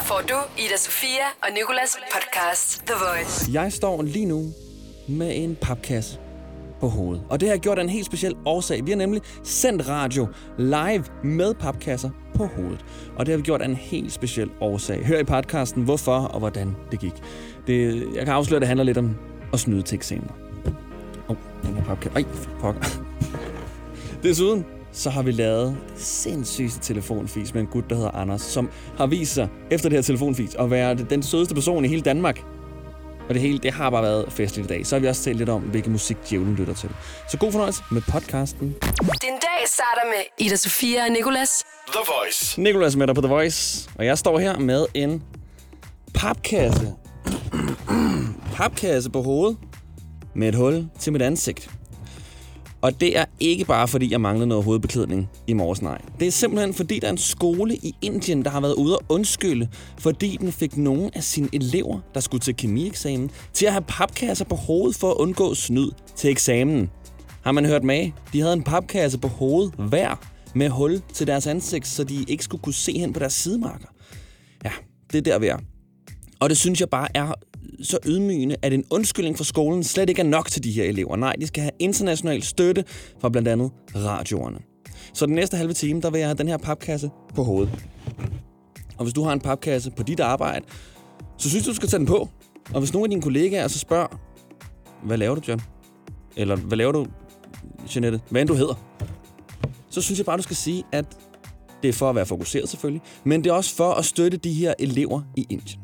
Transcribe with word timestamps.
Her 0.00 0.06
får 0.06 0.22
du 0.28 0.34
Ida 0.58 0.76
Sofia 0.76 1.26
og 1.42 1.48
Nikolas 1.54 1.96
podcast 2.14 2.82
The 2.86 2.94
Voice. 2.94 3.52
Jeg 3.52 3.72
står 3.72 4.02
lige 4.02 4.26
nu 4.26 4.52
med 5.08 5.32
en 5.36 5.56
papkasse 5.56 6.18
på 6.80 6.88
hovedet. 6.88 7.24
Og 7.30 7.40
det 7.40 7.48
har 7.48 7.54
jeg 7.54 7.60
gjort 7.60 7.78
af 7.78 7.82
en 7.82 7.88
helt 7.88 8.06
speciel 8.06 8.34
årsag. 8.46 8.86
Vi 8.86 8.90
har 8.90 8.98
nemlig 8.98 9.22
sendt 9.44 9.88
radio 9.88 10.28
live 10.58 11.04
med 11.24 11.54
papkasser 11.54 12.10
på 12.34 12.46
hovedet. 12.46 12.84
Og 13.16 13.26
det 13.26 13.32
har 13.32 13.36
vi 13.36 13.42
gjort 13.42 13.62
af 13.62 13.64
en 13.64 13.74
helt 13.74 14.12
speciel 14.12 14.50
årsag. 14.60 15.06
Hør 15.06 15.18
i 15.18 15.24
podcasten, 15.24 15.82
hvorfor 15.82 16.18
og 16.18 16.38
hvordan 16.38 16.76
det 16.90 17.00
gik. 17.00 17.14
Det, 17.66 18.06
jeg 18.14 18.24
kan 18.24 18.34
afsløre, 18.34 18.56
at 18.56 18.60
det 18.60 18.68
handler 18.68 18.84
lidt 18.84 18.98
om 18.98 19.16
at 19.52 19.60
snyde 19.60 19.82
til 19.82 19.96
eksamener. 19.96 20.32
Åh, 21.28 21.30
oh, 21.30 21.36
den 21.62 21.74
her 21.74 21.84
papkasse. 21.84 22.18
Ej, 22.18 22.24
pokker. 22.60 22.82
Desuden 24.22 24.66
så 24.92 25.10
har 25.10 25.22
vi 25.22 25.32
lavet 25.32 25.76
det 25.96 26.02
sindssygste 26.02 26.80
telefonfis 26.80 27.54
med 27.54 27.62
en 27.62 27.68
gut, 27.68 27.90
der 27.90 27.96
hedder 27.96 28.10
Anders, 28.10 28.40
som 28.40 28.70
har 28.96 29.06
vist 29.06 29.34
sig 29.34 29.48
efter 29.70 29.88
det 29.88 29.96
her 29.96 30.02
telefonfis 30.02 30.54
at 30.54 30.70
være 30.70 30.94
den 30.94 31.22
sødeste 31.22 31.54
person 31.54 31.84
i 31.84 31.88
hele 31.88 32.02
Danmark. 32.02 32.40
Og 33.28 33.34
det 33.34 33.42
hele, 33.42 33.58
det 33.58 33.72
har 33.72 33.90
bare 33.90 34.02
været 34.02 34.32
festligt 34.32 34.70
i 34.70 34.74
dag. 34.74 34.86
Så 34.86 34.94
har 34.96 35.00
vi 35.00 35.08
også 35.08 35.22
talt 35.22 35.36
lidt 35.38 35.48
om, 35.48 35.62
hvilken 35.62 35.92
musik 35.92 36.16
djævlen 36.30 36.54
lytter 36.54 36.74
til. 36.74 36.90
Så 37.28 37.38
god 37.38 37.52
fornøjelse 37.52 37.82
med 37.90 38.02
podcasten. 38.08 38.66
Din 39.22 39.36
dag 39.42 39.66
starter 39.66 40.04
med 40.06 40.46
Ida 40.46 40.56
Sofia 40.56 41.04
og 41.04 41.10
Nikolas. 41.10 41.64
The 41.86 42.00
Voice. 42.06 42.60
Nicolas 42.60 42.96
med 42.96 43.06
dig 43.06 43.14
på 43.14 43.20
The 43.20 43.28
Voice, 43.28 43.90
og 43.94 44.06
jeg 44.06 44.18
står 44.18 44.38
her 44.38 44.58
med 44.58 44.86
en 44.94 45.22
papkasse. 46.14 46.94
papkasse 48.56 49.10
på 49.10 49.22
hovedet 49.22 49.58
med 50.34 50.48
et 50.48 50.54
hul 50.54 50.88
til 50.98 51.12
mit 51.12 51.22
ansigt. 51.22 51.70
Og 52.82 53.00
det 53.00 53.18
er 53.18 53.24
ikke 53.40 53.64
bare, 53.64 53.88
fordi 53.88 54.12
jeg 54.12 54.20
manglede 54.20 54.46
noget 54.46 54.64
hovedbeklædning 54.64 55.28
i 55.46 55.52
morges, 55.52 55.82
nej. 55.82 56.00
Det 56.20 56.28
er 56.28 56.32
simpelthen, 56.32 56.74
fordi 56.74 56.98
der 56.98 57.06
er 57.06 57.12
en 57.12 57.18
skole 57.18 57.74
i 57.74 57.94
Indien, 58.02 58.44
der 58.44 58.50
har 58.50 58.60
været 58.60 58.74
ude 58.74 58.98
og 58.98 59.04
undskylde, 59.08 59.68
fordi 59.98 60.36
den 60.40 60.52
fik 60.52 60.76
nogle 60.76 61.10
af 61.14 61.24
sine 61.24 61.48
elever, 61.52 62.00
der 62.14 62.20
skulle 62.20 62.40
til 62.40 62.56
kemieksamen, 62.56 63.30
til 63.52 63.66
at 63.66 63.72
have 63.72 63.84
papkasser 63.88 64.44
på 64.44 64.54
hovedet 64.54 64.96
for 64.96 65.10
at 65.10 65.16
undgå 65.16 65.54
snyd 65.54 65.90
til 66.16 66.30
eksamen. 66.30 66.90
Har 67.42 67.52
man 67.52 67.66
hørt 67.66 67.84
med? 67.84 68.10
De 68.32 68.40
havde 68.40 68.52
en 68.52 68.62
papkasse 68.62 69.18
på 69.18 69.28
hovedet 69.28 69.74
hver 69.74 70.26
med 70.54 70.68
hul 70.68 71.02
til 71.12 71.26
deres 71.26 71.46
ansigt, 71.46 71.86
så 71.86 72.04
de 72.04 72.24
ikke 72.28 72.44
skulle 72.44 72.62
kunne 72.62 72.74
se 72.74 72.98
hen 72.98 73.12
på 73.12 73.20
deres 73.20 73.32
sidemarker. 73.32 73.88
Ja, 74.64 74.70
det 75.12 75.18
er 75.18 75.22
der, 75.22 75.38
vi 75.38 75.46
er. 75.46 75.58
Og 76.40 76.50
det 76.50 76.58
synes 76.58 76.80
jeg 76.80 76.88
bare 76.88 77.08
er 77.14 77.32
så 77.82 77.98
ydmygende, 78.06 78.56
at 78.62 78.72
en 78.72 78.84
undskyldning 78.90 79.36
fra 79.36 79.44
skolen 79.44 79.84
slet 79.84 80.08
ikke 80.08 80.20
er 80.20 80.26
nok 80.26 80.50
til 80.50 80.64
de 80.64 80.72
her 80.72 80.84
elever. 80.84 81.16
Nej, 81.16 81.32
de 81.40 81.46
skal 81.46 81.62
have 81.62 81.72
international 81.78 82.42
støtte 82.42 82.84
fra 83.20 83.28
blandt 83.28 83.48
andet 83.48 83.70
radioerne. 83.96 84.58
Så 85.14 85.26
den 85.26 85.34
næste 85.34 85.56
halve 85.56 85.72
time, 85.72 86.00
der 86.00 86.10
vil 86.10 86.18
jeg 86.18 86.28
have 86.28 86.38
den 86.38 86.48
her 86.48 86.56
papkasse 86.56 87.10
på 87.34 87.44
hovedet. 87.44 87.86
Og 88.98 89.04
hvis 89.04 89.14
du 89.14 89.22
har 89.22 89.32
en 89.32 89.40
papkasse 89.40 89.90
på 89.90 90.02
dit 90.02 90.20
arbejde, 90.20 90.64
så 91.38 91.48
synes 91.48 91.64
du, 91.64 91.70
du 91.70 91.74
skal 91.74 91.88
tage 91.88 91.98
den 91.98 92.06
på. 92.06 92.28
Og 92.74 92.80
hvis 92.80 92.92
nogle 92.92 93.04
af 93.04 93.10
dine 93.10 93.22
kollegaer 93.22 93.68
så 93.68 93.78
spørger, 93.78 94.20
hvad 95.04 95.16
laver 95.16 95.34
du, 95.34 95.40
John? 95.48 95.60
Eller 96.36 96.56
hvad 96.56 96.78
laver 96.78 96.92
du, 96.92 97.06
Jeanette? 97.94 98.20
Hvad 98.30 98.40
end 98.40 98.48
du 98.48 98.54
hedder? 98.54 98.74
Så 99.90 100.02
synes 100.02 100.18
jeg 100.18 100.26
bare, 100.26 100.36
du 100.36 100.42
skal 100.42 100.56
sige, 100.56 100.84
at 100.92 101.04
det 101.82 101.88
er 101.88 101.92
for 101.92 102.10
at 102.10 102.14
være 102.14 102.26
fokuseret 102.26 102.68
selvfølgelig, 102.68 103.02
men 103.24 103.44
det 103.44 103.50
er 103.50 103.54
også 103.54 103.74
for 103.74 103.92
at 103.92 104.04
støtte 104.04 104.36
de 104.36 104.52
her 104.52 104.74
elever 104.78 105.22
i 105.36 105.46
Indien. 105.50 105.80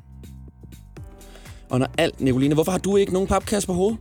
Og 1.71 1.79
når 1.79 1.87
alt, 1.99 2.21
Nicoline, 2.21 2.55
hvorfor 2.55 2.73
har 2.73 2.79
du 2.79 2.97
ikke 2.97 3.13
nogen 3.13 3.29
papkasse 3.29 3.67
på 3.67 3.73
hovedet? 3.75 3.99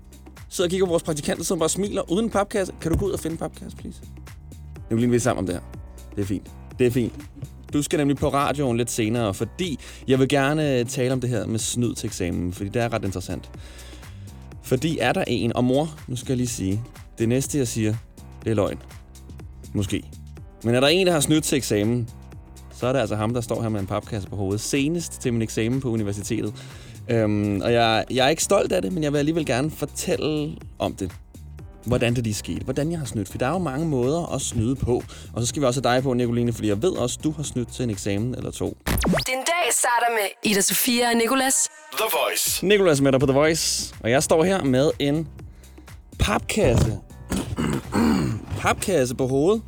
Sidder 0.49 0.67
og 0.67 0.69
kigger 0.69 0.85
på 0.85 0.89
vores 0.89 1.03
praktikanter, 1.03 1.43
som 1.43 1.59
bare 1.59 1.69
smiler 1.69 2.11
uden 2.11 2.29
papkasse. 2.29 2.73
Kan 2.81 2.91
du 2.91 2.97
gå 2.97 3.05
ud 3.05 3.11
og 3.11 3.19
finde 3.19 3.33
en 3.33 3.37
papkasse, 3.37 3.77
please? 3.77 4.01
Nicoline, 4.89 5.09
vi 5.09 5.15
er 5.15 5.19
sammen 5.19 5.39
om 5.39 5.45
det 5.45 5.55
her. 5.55 5.61
Det 6.15 6.21
er 6.21 6.25
fint. 6.25 6.51
Det 6.79 6.87
er 6.87 6.91
fint. 6.91 7.13
Du 7.73 7.81
skal 7.81 7.97
nemlig 7.97 8.17
på 8.17 8.29
radioen 8.29 8.77
lidt 8.77 8.91
senere, 8.91 9.33
fordi 9.33 9.79
jeg 10.07 10.19
vil 10.19 10.27
gerne 10.27 10.79
øh, 10.79 10.85
tale 10.85 11.13
om 11.13 11.21
det 11.21 11.29
her 11.29 11.45
med 11.45 11.59
snyd 11.59 11.93
til 11.93 12.07
eksamen, 12.07 12.53
fordi 12.53 12.69
det 12.69 12.81
er 12.81 12.93
ret 12.93 13.05
interessant. 13.05 13.51
Fordi 14.61 14.97
er 14.97 15.13
der 15.13 15.23
en, 15.27 15.55
og 15.55 15.63
mor, 15.63 15.95
nu 16.07 16.15
skal 16.15 16.31
jeg 16.31 16.37
lige 16.37 16.47
sige, 16.47 16.81
det 17.17 17.29
næste 17.29 17.57
jeg 17.57 17.67
siger, 17.67 17.95
det 18.43 18.51
er 18.51 18.55
løgn. 18.55 18.77
Måske. 19.73 20.03
Men 20.63 20.75
er 20.75 20.79
der 20.79 20.87
en, 20.87 21.07
der 21.07 21.13
har 21.13 21.19
snydt 21.19 21.43
til 21.43 21.55
eksamen, 21.55 22.09
så 22.73 22.87
er 22.87 22.93
det 22.93 22.99
altså 22.99 23.15
ham, 23.15 23.33
der 23.33 23.41
står 23.41 23.61
her 23.61 23.69
med 23.69 23.79
en 23.79 23.87
papkasse 23.87 24.29
på 24.29 24.35
hovedet. 24.35 24.61
Senest 24.61 25.21
til 25.21 25.33
min 25.33 25.41
eksamen 25.41 25.81
på 25.81 25.89
universitetet. 25.89 26.53
Øhm, 27.09 27.61
og 27.61 27.73
jeg, 27.73 28.05
jeg 28.11 28.25
er 28.25 28.29
ikke 28.29 28.43
stolt 28.43 28.71
af 28.71 28.81
det, 28.81 28.93
men 28.93 29.03
jeg 29.03 29.11
vil 29.13 29.19
alligevel 29.19 29.45
gerne 29.45 29.71
fortælle 29.71 30.55
om 30.79 30.95
det. 30.95 31.11
Hvordan 31.85 32.15
det 32.15 32.23
lige 32.23 32.33
skete. 32.33 32.63
Hvordan 32.63 32.91
jeg 32.91 32.99
har 32.99 33.05
snydt. 33.05 33.29
For 33.29 33.37
der 33.37 33.45
er 33.45 33.51
jo 33.51 33.57
mange 33.57 33.85
måder 33.87 34.33
at 34.35 34.41
snyde 34.41 34.75
på. 34.75 35.03
Og 35.33 35.41
så 35.41 35.47
skal 35.47 35.61
vi 35.61 35.67
også 35.67 35.81
have 35.83 35.95
dig 35.95 36.03
på, 36.03 36.13
Nicoline, 36.13 36.53
fordi 36.53 36.67
jeg 36.67 36.81
ved 36.81 36.91
også, 36.91 37.19
du 37.23 37.31
har 37.31 37.43
snydt 37.43 37.73
til 37.73 37.83
en 37.83 37.89
eksamen 37.89 38.35
eller 38.35 38.51
to. 38.51 38.77
Din 38.87 39.35
dag 39.35 39.71
starter 39.71 40.07
med 40.13 40.51
Ida 40.51 40.61
Sofia 40.61 41.09
og 41.09 41.15
Nikolas. 41.15 41.69
The 41.91 42.05
Voice. 42.11 42.65
Nicolas 42.65 43.01
med 43.01 43.11
dig 43.11 43.19
på 43.19 43.25
The 43.25 43.35
Voice, 43.35 43.95
og 43.99 44.11
jeg 44.11 44.23
står 44.23 44.43
her 44.43 44.63
med 44.63 44.91
en 44.99 45.27
papkasse. 46.19 46.99
papkasse 48.61 49.15
på 49.15 49.27
hovedet 49.27 49.61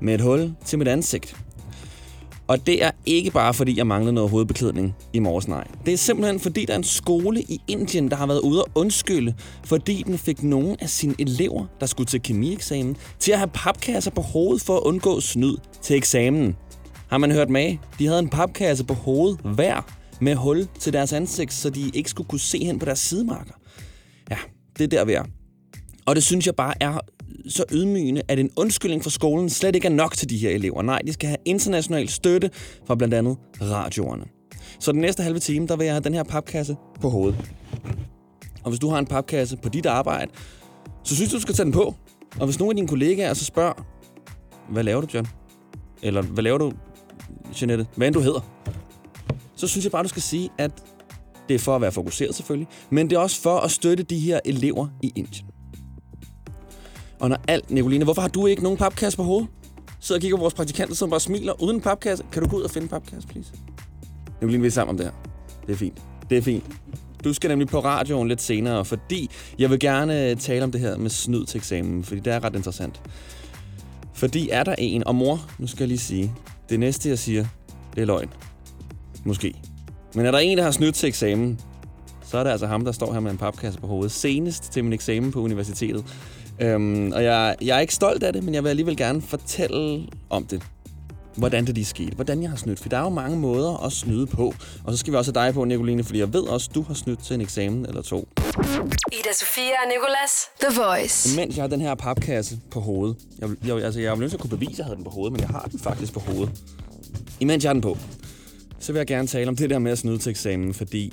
med 0.00 0.14
et 0.14 0.20
hul 0.20 0.54
til 0.64 0.78
mit 0.78 0.88
ansigt. 0.88 1.36
Og 2.48 2.66
det 2.66 2.84
er 2.84 2.90
ikke 3.06 3.30
bare, 3.30 3.54
fordi 3.54 3.78
jeg 3.78 3.86
manglede 3.86 4.12
noget 4.12 4.30
hovedbeklædning 4.30 4.94
i 5.12 5.18
morges, 5.18 5.48
nej. 5.48 5.66
Det 5.86 5.94
er 5.94 5.98
simpelthen, 5.98 6.40
fordi 6.40 6.64
der 6.64 6.72
er 6.72 6.78
en 6.78 6.84
skole 6.84 7.40
i 7.40 7.60
Indien, 7.68 8.10
der 8.10 8.16
har 8.16 8.26
været 8.26 8.40
ude 8.40 8.64
og 8.64 8.70
undskylde, 8.74 9.34
fordi 9.64 10.02
den 10.06 10.18
fik 10.18 10.42
nogle 10.42 10.76
af 10.80 10.90
sine 10.90 11.14
elever, 11.18 11.66
der 11.80 11.86
skulle 11.86 12.06
til 12.06 12.22
kemieksamen, 12.22 12.96
til 13.18 13.32
at 13.32 13.38
have 13.38 13.50
papkasser 13.54 14.10
på 14.10 14.20
hovedet 14.20 14.62
for 14.62 14.76
at 14.76 14.82
undgå 14.82 15.20
snyd 15.20 15.56
til 15.82 15.96
eksamen. 15.96 16.56
Har 17.08 17.18
man 17.18 17.32
hørt 17.32 17.50
med? 17.50 17.76
De 17.98 18.06
havde 18.06 18.18
en 18.18 18.28
papkasse 18.28 18.84
på 18.84 18.94
hovedet 18.94 19.40
hver 19.40 19.92
med 20.20 20.34
hul 20.34 20.68
til 20.78 20.92
deres 20.92 21.12
ansigt, 21.12 21.52
så 21.52 21.70
de 21.70 21.90
ikke 21.94 22.10
skulle 22.10 22.28
kunne 22.28 22.40
se 22.40 22.64
hen 22.64 22.78
på 22.78 22.86
deres 22.86 22.98
sidemarker. 22.98 23.54
Ja, 24.30 24.36
det 24.78 24.84
er 24.84 24.88
der, 24.88 25.04
vi 25.04 25.12
er. 25.12 25.24
Og 26.06 26.16
det 26.16 26.24
synes 26.24 26.46
jeg 26.46 26.54
bare 26.54 26.74
er 26.80 26.98
så 27.48 27.64
ydmygende, 27.72 28.22
at 28.28 28.38
en 28.38 28.50
undskyldning 28.56 29.02
fra 29.02 29.10
skolen 29.10 29.50
slet 29.50 29.74
ikke 29.74 29.86
er 29.86 29.92
nok 29.92 30.16
til 30.16 30.30
de 30.30 30.38
her 30.38 30.50
elever. 30.50 30.82
Nej, 30.82 30.98
de 31.06 31.12
skal 31.12 31.28
have 31.28 31.38
international 31.44 32.08
støtte 32.08 32.50
fra 32.86 32.94
blandt 32.94 33.14
andet 33.14 33.36
radioerne. 33.60 34.24
Så 34.80 34.92
den 34.92 35.00
næste 35.00 35.22
halve 35.22 35.38
time, 35.38 35.66
der 35.66 35.76
vil 35.76 35.84
jeg 35.84 35.94
have 35.94 36.04
den 36.04 36.14
her 36.14 36.22
papkasse 36.22 36.76
på 37.00 37.10
hovedet. 37.10 37.52
Og 38.62 38.70
hvis 38.70 38.80
du 38.80 38.88
har 38.88 38.98
en 38.98 39.06
papkasse 39.06 39.56
på 39.56 39.68
dit 39.68 39.86
arbejde, 39.86 40.30
så 41.04 41.14
synes 41.14 41.30
du, 41.30 41.36
du 41.36 41.40
skal 41.40 41.54
tage 41.54 41.64
den 41.64 41.72
på. 41.72 41.94
Og 42.40 42.46
hvis 42.46 42.58
nogle 42.58 42.70
af 42.70 42.76
dine 42.76 42.88
kollegaer 42.88 43.34
så 43.34 43.44
spørger, 43.44 43.86
hvad 44.72 44.82
laver 44.82 45.00
du, 45.00 45.06
John? 45.14 45.28
Eller 46.02 46.22
hvad 46.22 46.44
laver 46.44 46.58
du, 46.58 46.72
Jeanette? 47.60 47.86
Hvad 47.96 48.06
end 48.06 48.14
du 48.14 48.20
hedder? 48.20 48.40
Så 49.56 49.68
synes 49.68 49.84
jeg 49.84 49.92
bare, 49.92 50.02
du 50.02 50.08
skal 50.08 50.22
sige, 50.22 50.50
at 50.58 50.70
det 51.48 51.54
er 51.54 51.58
for 51.58 51.76
at 51.76 51.80
være 51.80 51.92
fokuseret 51.92 52.34
selvfølgelig, 52.34 52.68
men 52.90 53.10
det 53.10 53.16
er 53.16 53.20
også 53.20 53.40
for 53.40 53.58
at 53.58 53.70
støtte 53.70 54.02
de 54.02 54.18
her 54.18 54.40
elever 54.44 54.88
i 55.02 55.12
Indien. 55.16 55.46
Og 57.20 57.28
når 57.28 57.36
alt, 57.48 57.70
Nicoline, 57.70 58.04
hvorfor 58.04 58.22
har 58.22 58.28
du 58.28 58.46
ikke 58.46 58.62
nogen 58.62 58.78
papkasse 58.78 59.16
på 59.16 59.22
hovedet? 59.22 59.48
Sidder 60.00 60.18
og 60.18 60.20
kigger 60.20 60.36
på 60.36 60.40
vores 60.40 60.54
praktikanter, 60.54 60.94
som 60.94 61.10
bare 61.10 61.20
smiler 61.20 61.62
uden 61.62 61.80
papkasse. 61.80 62.24
Kan 62.32 62.42
du 62.42 62.48
gå 62.48 62.56
ud 62.56 62.62
og 62.62 62.70
finde 62.70 62.84
en 62.84 62.88
papkasse, 62.88 63.28
please? 63.28 63.52
Nicoline, 64.40 64.60
vi 64.60 64.66
er 64.66 64.70
sammen 64.70 64.90
om 64.90 64.96
det 64.96 65.06
her. 65.06 65.12
Det 65.66 65.72
er 65.72 65.76
fint. 65.76 66.02
Det 66.30 66.38
er 66.38 66.42
fint. 66.42 66.64
Du 67.24 67.32
skal 67.32 67.48
nemlig 67.48 67.68
på 67.68 67.80
radioen 67.80 68.28
lidt 68.28 68.42
senere, 68.42 68.84
fordi 68.84 69.30
jeg 69.58 69.70
vil 69.70 69.78
gerne 69.78 70.30
øh, 70.30 70.36
tale 70.36 70.64
om 70.64 70.72
det 70.72 70.80
her 70.80 70.96
med 70.96 71.10
snyd 71.10 71.44
til 71.44 71.58
eksamen, 71.58 72.04
fordi 72.04 72.20
det 72.20 72.32
er 72.32 72.44
ret 72.44 72.56
interessant. 72.56 73.00
Fordi 74.14 74.48
er 74.48 74.64
der 74.64 74.74
en, 74.78 75.06
og 75.06 75.14
mor, 75.14 75.50
nu 75.58 75.66
skal 75.66 75.82
jeg 75.82 75.88
lige 75.88 75.98
sige, 75.98 76.32
det 76.68 76.80
næste 76.80 77.08
jeg 77.08 77.18
siger, 77.18 77.46
det 77.94 78.02
er 78.02 78.06
løgn. 78.06 78.28
Måske. 79.24 79.54
Men 80.14 80.26
er 80.26 80.30
der 80.30 80.38
en, 80.38 80.58
der 80.58 80.64
har 80.64 80.70
snydt 80.70 80.94
til 80.94 81.08
eksamen, 81.08 81.60
så 82.24 82.38
er 82.38 82.44
det 82.44 82.50
altså 82.50 82.66
ham, 82.66 82.84
der 82.84 82.92
står 82.92 83.12
her 83.12 83.20
med 83.20 83.30
en 83.30 83.38
papkasse 83.38 83.80
på 83.80 83.86
hovedet. 83.86 84.12
Senest 84.12 84.72
til 84.72 84.84
min 84.84 84.92
eksamen 84.92 85.32
på 85.32 85.40
universitetet. 85.40 86.04
Øhm, 86.60 87.12
og 87.12 87.24
jeg, 87.24 87.56
jeg 87.62 87.76
er 87.76 87.80
ikke 87.80 87.94
stolt 87.94 88.22
af 88.22 88.32
det, 88.32 88.44
men 88.44 88.54
jeg 88.54 88.62
vil 88.62 88.68
alligevel 88.68 88.96
gerne 88.96 89.22
fortælle 89.22 90.06
om 90.30 90.46
det. 90.46 90.62
Hvordan 91.36 91.66
det 91.66 91.74
lige 91.74 91.84
skete. 91.84 92.14
Hvordan 92.14 92.42
jeg 92.42 92.50
har 92.50 92.56
snydt. 92.56 92.80
For 92.80 92.88
der 92.88 92.96
er 92.96 93.02
jo 93.02 93.08
mange 93.08 93.38
måder 93.38 93.84
at 93.86 93.92
snyde 93.92 94.26
på. 94.26 94.54
Og 94.84 94.92
så 94.92 94.96
skal 94.98 95.12
vi 95.12 95.16
også 95.16 95.32
have 95.34 95.46
dig 95.46 95.54
på, 95.54 95.64
Nicoline, 95.64 96.04
fordi 96.04 96.18
jeg 96.18 96.32
ved 96.32 96.42
også, 96.42 96.70
du 96.74 96.82
har 96.82 96.94
snydt 96.94 97.24
til 97.24 97.34
en 97.34 97.40
eksamen 97.40 97.86
eller 97.86 98.02
to. 98.02 98.28
Ida 99.12 99.32
Sofia 99.34 99.62
og 99.84 99.88
Nikolas. 99.88 100.32
The 100.60 100.80
Voice. 100.80 101.36
Mens 101.36 101.56
jeg 101.56 101.62
har 101.62 101.68
den 101.68 101.80
her 101.80 101.94
papkasse 101.94 102.58
på 102.70 102.80
hovedet. 102.80 103.16
Jeg, 103.38 103.48
jeg, 103.66 103.84
altså, 103.84 104.00
jeg 104.00 104.12
er 104.12 104.16
nødt 104.16 104.30
til 104.30 104.36
at 104.36 104.40
kunne 104.40 104.58
bevise, 104.58 104.72
at 104.72 104.78
jeg 104.78 104.86
havde 104.86 104.96
den 104.96 105.04
på 105.04 105.10
hovedet, 105.10 105.32
men 105.32 105.40
jeg 105.40 105.48
har 105.48 105.68
den 105.70 105.78
faktisk 105.78 106.12
på 106.12 106.20
hovedet. 106.20 106.62
Imens 107.40 107.64
jeg 107.64 107.68
har 107.68 107.74
den 107.74 107.82
på, 107.82 107.98
så 108.78 108.92
vil 108.92 108.98
jeg 108.98 109.06
gerne 109.06 109.28
tale 109.28 109.48
om 109.48 109.56
det 109.56 109.70
der 109.70 109.78
med 109.78 109.92
at 109.92 109.98
snyde 109.98 110.18
til 110.18 110.30
eksamen, 110.30 110.74
fordi 110.74 111.12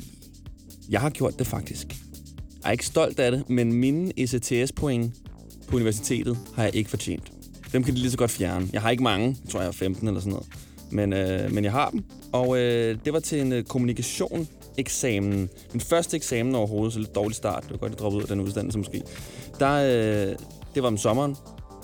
jeg 0.89 1.01
har 1.01 1.10
gjort 1.10 1.39
det 1.39 1.48
faktisk. 1.48 1.88
Jeg 2.63 2.69
er 2.69 2.72
ikke 2.72 2.86
stolt 2.86 3.19
af 3.19 3.31
det, 3.31 3.50
men 3.50 3.74
mine 3.74 4.12
ECTS-point 4.18 5.13
på 5.68 5.75
universitetet 5.75 6.38
har 6.56 6.63
jeg 6.63 6.75
ikke 6.75 6.89
fortjent. 6.89 7.31
Dem 7.74 7.83
kan 7.83 7.94
de 7.94 8.00
lige 8.00 8.12
så 8.12 8.18
godt 8.18 8.31
fjerne. 8.31 8.69
Jeg 8.74 8.81
har 8.81 8.89
ikke 8.89 9.04
mange. 9.04 9.38
Jeg 9.44 9.51
tror, 9.51 9.60
jeg 9.60 9.68
er 9.68 9.71
15 9.71 10.07
eller 10.07 10.21
sådan 10.21 10.33
noget. 10.33 10.48
Men, 10.92 11.13
øh, 11.13 11.51
men 11.51 11.63
jeg 11.63 11.71
har 11.71 11.89
dem. 11.89 12.04
Og 12.31 12.57
øh, 12.57 12.98
det 13.06 13.13
var 13.13 13.19
til 13.19 13.42
en 13.42 13.51
øh, 13.51 13.63
kommunikation 13.63 14.48
eksamen. 14.77 15.50
Min 15.71 15.81
første 15.81 16.18
eksamen 16.18 16.56
overhovedet, 16.56 16.94
så 16.94 17.00
lidt 17.00 17.15
dårlig 17.15 17.36
start. 17.36 17.63
Det 17.63 17.71
var 17.71 17.77
godt, 17.77 17.92
jeg 17.92 18.00
droppede 18.00 18.18
ud 18.18 18.24
af 18.24 18.27
den 18.27 18.39
uddannelse 18.39 18.77
måske. 18.77 19.01
Der, 19.60 19.74
øh, 19.74 20.36
det 20.75 20.83
var 20.83 20.88
om 20.88 20.98
sommeren. 20.98 21.36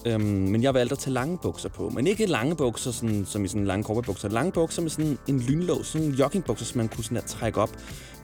Øhm, 0.06 0.22
men 0.22 0.64
jeg 0.64 0.74
valgte 0.74 0.94
at 0.94 1.00
tage 1.00 1.14
lange 1.14 1.38
bukser 1.38 1.70
på. 1.70 1.90
Men 1.90 2.08
ikke 2.08 2.26
lange 2.26 2.56
bukser, 2.56 2.92
sådan, 2.92 3.26
som 3.26 3.46
i 3.46 3.48
sådan 3.48 3.66
lange 3.66 3.84
korperbukser. 3.84 4.30
Lange 4.30 4.52
bukser 4.52 4.82
med 4.82 4.90
sådan 4.90 5.18
en 5.28 5.40
lynlås, 5.40 5.88
sådan 5.88 6.08
en 6.08 6.14
joggingbukser, 6.14 6.66
som 6.66 6.78
man 6.78 6.88
kunne 6.88 7.04
sådan 7.04 7.18
at 7.18 7.24
trække 7.24 7.62
op. 7.62 7.70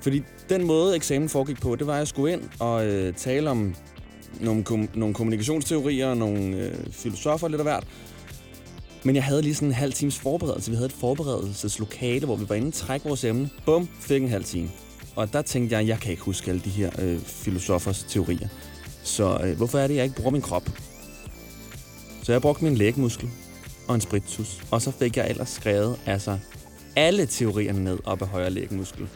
Fordi 0.01 0.21
den 0.49 0.67
måde, 0.67 0.95
eksamen 0.95 1.29
foregik 1.29 1.61
på, 1.61 1.75
det 1.75 1.87
var, 1.87 1.93
at 1.93 1.99
jeg 1.99 2.07
skulle 2.07 2.33
ind 2.33 2.41
og 2.59 2.87
øh, 2.87 3.13
tale 3.13 3.49
om 3.49 3.75
nogle, 4.41 4.63
kom, 4.63 4.89
nogle 4.93 5.15
kommunikationsteorier, 5.15 6.13
nogle 6.13 6.55
øh, 6.55 6.73
filosofer 6.91 7.47
lidt 7.47 7.61
af 7.61 7.65
hvert. 7.65 7.87
Men 9.03 9.15
jeg 9.15 9.23
havde 9.23 9.41
lige 9.41 9.55
sådan 9.55 9.67
en 9.67 9.73
halv 9.73 9.93
times 9.93 10.19
forberedelse. 10.19 10.71
Vi 10.71 10.75
havde 10.75 10.85
et 10.85 10.91
forberedelseslokale, 10.91 12.25
hvor 12.25 12.35
vi 12.35 12.49
var 12.49 12.55
inde 12.55 12.67
og 12.67 12.73
trække 12.73 13.07
vores 13.07 13.23
emne. 13.23 13.49
Bum, 13.65 13.89
fik 13.99 14.21
en 14.21 14.29
halv 14.29 14.43
time. 14.43 14.69
Og 15.15 15.33
der 15.33 15.41
tænkte 15.41 15.77
jeg, 15.77 15.87
jeg 15.87 15.99
kan 15.99 16.11
ikke 16.11 16.23
huske 16.23 16.51
alle 16.51 16.61
de 16.65 16.69
her 16.69 16.91
øh, 16.99 17.19
filosofers 17.19 18.05
teorier. 18.09 18.47
Så 19.03 19.39
øh, 19.43 19.57
hvorfor 19.57 19.79
er 19.79 19.87
det, 19.87 19.95
jeg 19.95 20.03
ikke 20.03 20.15
bruger 20.15 20.31
min 20.31 20.41
krop? 20.41 20.69
Så 22.23 22.31
jeg 22.31 22.41
brugte 22.41 22.63
min 22.63 22.75
lægmuskel 22.75 23.29
og 23.88 23.95
en 23.95 24.01
sprittus. 24.01 24.63
Og 24.71 24.81
så 24.81 24.91
fik 24.91 25.17
jeg 25.17 25.29
ellers 25.29 25.49
skrevet 25.49 25.99
altså 26.05 26.38
alle 26.95 27.25
teorierne 27.25 27.83
ned 27.83 27.99
op 28.05 28.21
af 28.21 28.27
højre 28.27 28.49
lægmuskel. 28.49 29.07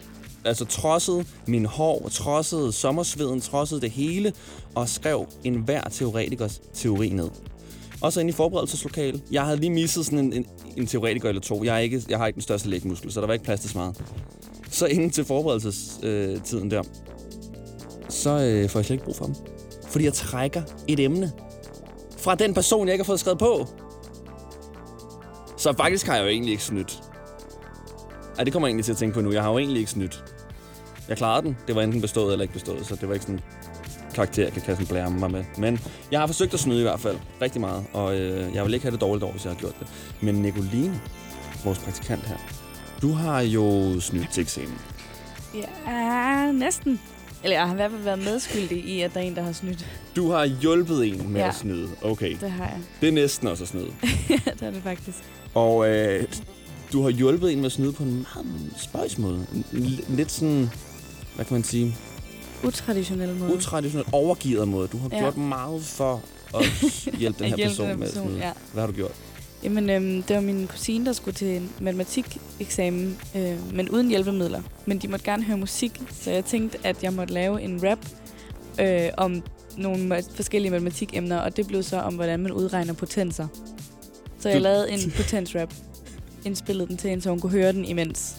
Altså 0.45 0.65
trodsede 0.65 1.25
min 1.45 1.65
hår, 1.65 2.09
trodsede 2.12 2.71
sommersveden, 2.71 3.41
trodsede 3.41 3.81
det 3.81 3.91
hele, 3.91 4.33
og 4.75 4.89
skrev 4.89 5.25
enhver 5.44 5.81
teoretikers 5.81 6.62
teori 6.74 7.09
ned. 7.09 7.30
Og 8.01 8.13
så 8.13 8.19
ind 8.19 8.30
i 8.30 8.33
forberedelseslokalet. 8.33 9.24
Jeg 9.31 9.45
havde 9.45 9.57
lige 9.57 9.69
misset 9.69 10.06
sådan 10.06 10.19
en, 10.19 10.33
en, 10.33 10.45
en 10.77 10.88
teoretiker 10.88 11.30
eller 11.30 11.41
to. 11.41 11.63
Jeg, 11.63 11.75
er 11.75 11.80
ikke, 11.80 12.01
jeg 12.09 12.18
har 12.18 12.27
ikke 12.27 12.36
den 12.36 12.41
største 12.41 12.69
lægmuskel, 12.69 13.12
så 13.12 13.21
der 13.21 13.27
var 13.27 13.33
ikke 13.33 13.45
plads 13.45 13.59
til 13.59 13.69
så 13.69 13.77
meget. 13.77 14.01
Så 14.71 14.86
inden 14.86 15.09
til 15.09 15.25
forberedelsestiden 15.25 16.65
øh, 16.65 16.71
der, 16.71 16.83
så 18.09 18.30
øh, 18.30 18.69
får 18.69 18.80
jeg 18.80 18.86
slet 18.86 18.91
ikke 18.91 19.03
brug 19.06 19.15
for 19.15 19.25
dem. 19.25 19.36
Fordi 19.88 20.06
jeg 20.06 20.13
trækker 20.13 20.62
et 20.88 21.00
emne 21.00 21.31
fra 22.18 22.36
den 22.36 22.53
person, 22.53 22.88
jeg 22.88 22.94
ikke 22.94 23.03
har 23.03 23.06
fået 23.06 23.19
skrevet 23.19 23.39
på. 23.39 23.68
Så 25.57 25.74
faktisk 25.77 26.06
har 26.06 26.15
jeg 26.15 26.24
jo 26.24 26.27
egentlig 26.27 26.51
ikke 26.51 26.63
snydt. 26.63 27.09
Ja, 28.39 28.44
det 28.44 28.53
kommer 28.53 28.68
jeg 28.68 28.71
egentlig 28.71 28.86
til 28.86 28.91
at 28.91 28.97
tænke 28.97 29.13
på 29.13 29.21
nu. 29.21 29.31
Jeg 29.31 29.44
har 29.44 29.51
jo 29.51 29.57
egentlig 29.57 29.80
ikke 29.80 29.91
snydt. 29.91 30.24
Jeg 31.09 31.18
klarede 31.18 31.45
den. 31.47 31.57
Det 31.68 31.75
var 31.75 31.81
enten 31.81 32.01
bestået 32.01 32.31
eller 32.31 32.44
ikke 32.44 32.53
bestået, 32.53 32.86
så 32.86 32.95
det 32.95 33.07
var 33.07 33.13
ikke 33.13 33.25
sådan 33.25 33.39
karakter, 34.15 34.44
jeg 34.44 34.53
kan 34.53 34.62
kaste 34.62 34.86
blære 34.86 35.12
mig 35.12 35.31
med. 35.31 35.44
Men 35.57 35.80
jeg 36.12 36.19
har 36.19 36.27
forsøgt 36.27 36.53
at 36.53 36.59
snyde 36.59 36.80
i 36.80 36.83
hvert 36.83 37.00
fald 37.00 37.18
rigtig 37.41 37.62
meget, 37.62 37.86
og 37.94 38.18
øh, 38.19 38.56
jeg 38.56 38.65
vil 38.65 38.74
ikke 38.74 38.83
have 38.86 38.91
det 38.91 39.01
dårligt 39.01 39.24
over, 39.24 39.31
hvis 39.33 39.45
jeg 39.45 39.53
har 39.53 39.59
gjort 39.59 39.80
det. 39.80 39.88
Men 40.21 40.36
Nicoline, 40.36 41.01
vores 41.63 41.80
praktikant 41.80 42.25
her, 42.27 42.38
du 43.01 43.12
har 43.12 43.41
jo 43.41 44.00
snydt 44.00 44.31
til 44.33 44.41
eksamen. 44.41 44.77
Ja, 45.88 46.51
næsten. 46.51 47.01
Eller 47.44 47.57
jeg 47.57 47.65
har 47.68 47.74
i 47.74 47.75
hvert 47.75 47.91
fald 47.91 48.03
været 48.03 48.19
medskyldig 48.19 48.77
i, 48.77 49.01
at 49.01 49.13
der 49.13 49.19
er 49.19 49.24
en, 49.24 49.36
der 49.36 49.41
har 49.44 49.51
snydt. 49.51 49.86
Du 50.15 50.31
har 50.31 50.45
hjulpet 50.45 51.07
en 51.07 51.31
med 51.33 51.41
Ja. 51.41 51.47
at 51.47 51.56
snyde. 51.56 51.88
Okay, 52.01 52.38
Det 52.41 52.51
har 52.51 52.63
jeg. 52.63 52.80
det 53.01 53.09
er 53.09 53.13
næsten 53.13 53.47
også 53.47 53.63
at 53.63 53.68
snyde. 53.68 53.91
ja, 54.30 54.36
det 54.53 54.62
er 54.62 54.71
det 54.71 54.83
faktisk. 54.83 55.18
Og 55.53 55.89
øh, 55.89 56.24
du 56.94 57.01
har 57.03 57.09
hjulpet 57.09 57.51
en 57.51 57.57
med 57.57 57.65
at 57.65 57.71
snyde 57.71 57.94
på 57.94 58.03
en 58.03 58.12
meget 58.13 58.74
spøjs 58.77 59.18
måde. 59.18 59.45
En, 59.74 60.00
lidt 60.09 60.31
sådan, 60.31 60.69
hvad 61.36 61.45
kan 61.45 61.53
man 61.53 61.63
sige, 61.63 61.95
Utraditionel 62.63 63.36
måde. 63.36 63.53
utraditionelt 63.56 64.09
overgivet 64.12 64.68
måde. 64.68 64.88
Du 64.88 64.97
har 64.97 65.09
Ja. 65.12 65.19
gjort 65.19 65.38
meget 65.38 65.83
for 65.83 66.21
at 66.56 66.65
hjælpe 67.19 67.39
den 67.44 67.50
her 67.50 67.56
hjælpe 67.57 67.69
person 67.69 67.86
den 67.89 67.91
her 67.91 67.97
med 68.00 68.07
at 68.07 68.13
person, 68.13 68.27
snyde. 68.30 68.39
ja. 68.45 68.51
Hvad 68.74 68.81
har 68.83 68.88
du 68.88 68.94
gjort? 68.94 69.12
Jamen, 69.63 69.89
øhm, 69.89 70.24
det 70.24 70.36
var 70.36 70.41
min 70.41 70.68
kusine, 70.68 71.06
der 71.06 71.13
skulle 71.13 71.36
til 71.36 71.47
en 71.47 71.69
matematikeksamen, 71.81 73.18
øh, 73.36 73.74
men 73.75 73.89
uden 73.89 74.09
hjælpemidler. 74.09 74.62
Men 74.86 74.97
de 74.97 75.07
måtte 75.07 75.25
gerne 75.25 75.44
høre 75.44 75.57
musik, 75.57 76.01
så 76.21 76.31
jeg 76.31 76.45
tænkte, 76.45 76.77
at 76.83 77.03
jeg 77.03 77.13
måtte 77.13 77.33
lave 77.33 77.62
en 77.62 77.80
rap 77.83 78.00
øh, 78.80 79.09
om 79.18 79.44
nogle 79.77 80.24
forskellige 80.36 80.71
matematikemner, 80.71 81.38
og 81.38 81.57
det 81.57 81.68
blev 81.68 81.83
så 81.83 81.97
om, 82.00 82.13
hvordan 82.15 82.39
man 82.39 82.51
udregner 82.51 82.94
potenser. 82.94 83.47
Så 84.39 84.50
jeg 84.50 84.57
Du- 84.57 84.63
lavede 84.63 84.91
en 84.91 85.12
potensrap, 85.18 85.74
indspillede 86.45 86.88
den 86.88 86.97
til 86.97 87.09
hende, 87.09 87.24
så 87.24 87.30
hun 87.30 87.39
kunne 87.39 87.51
høre 87.51 87.71
den 87.71 87.86
imens, 87.86 88.36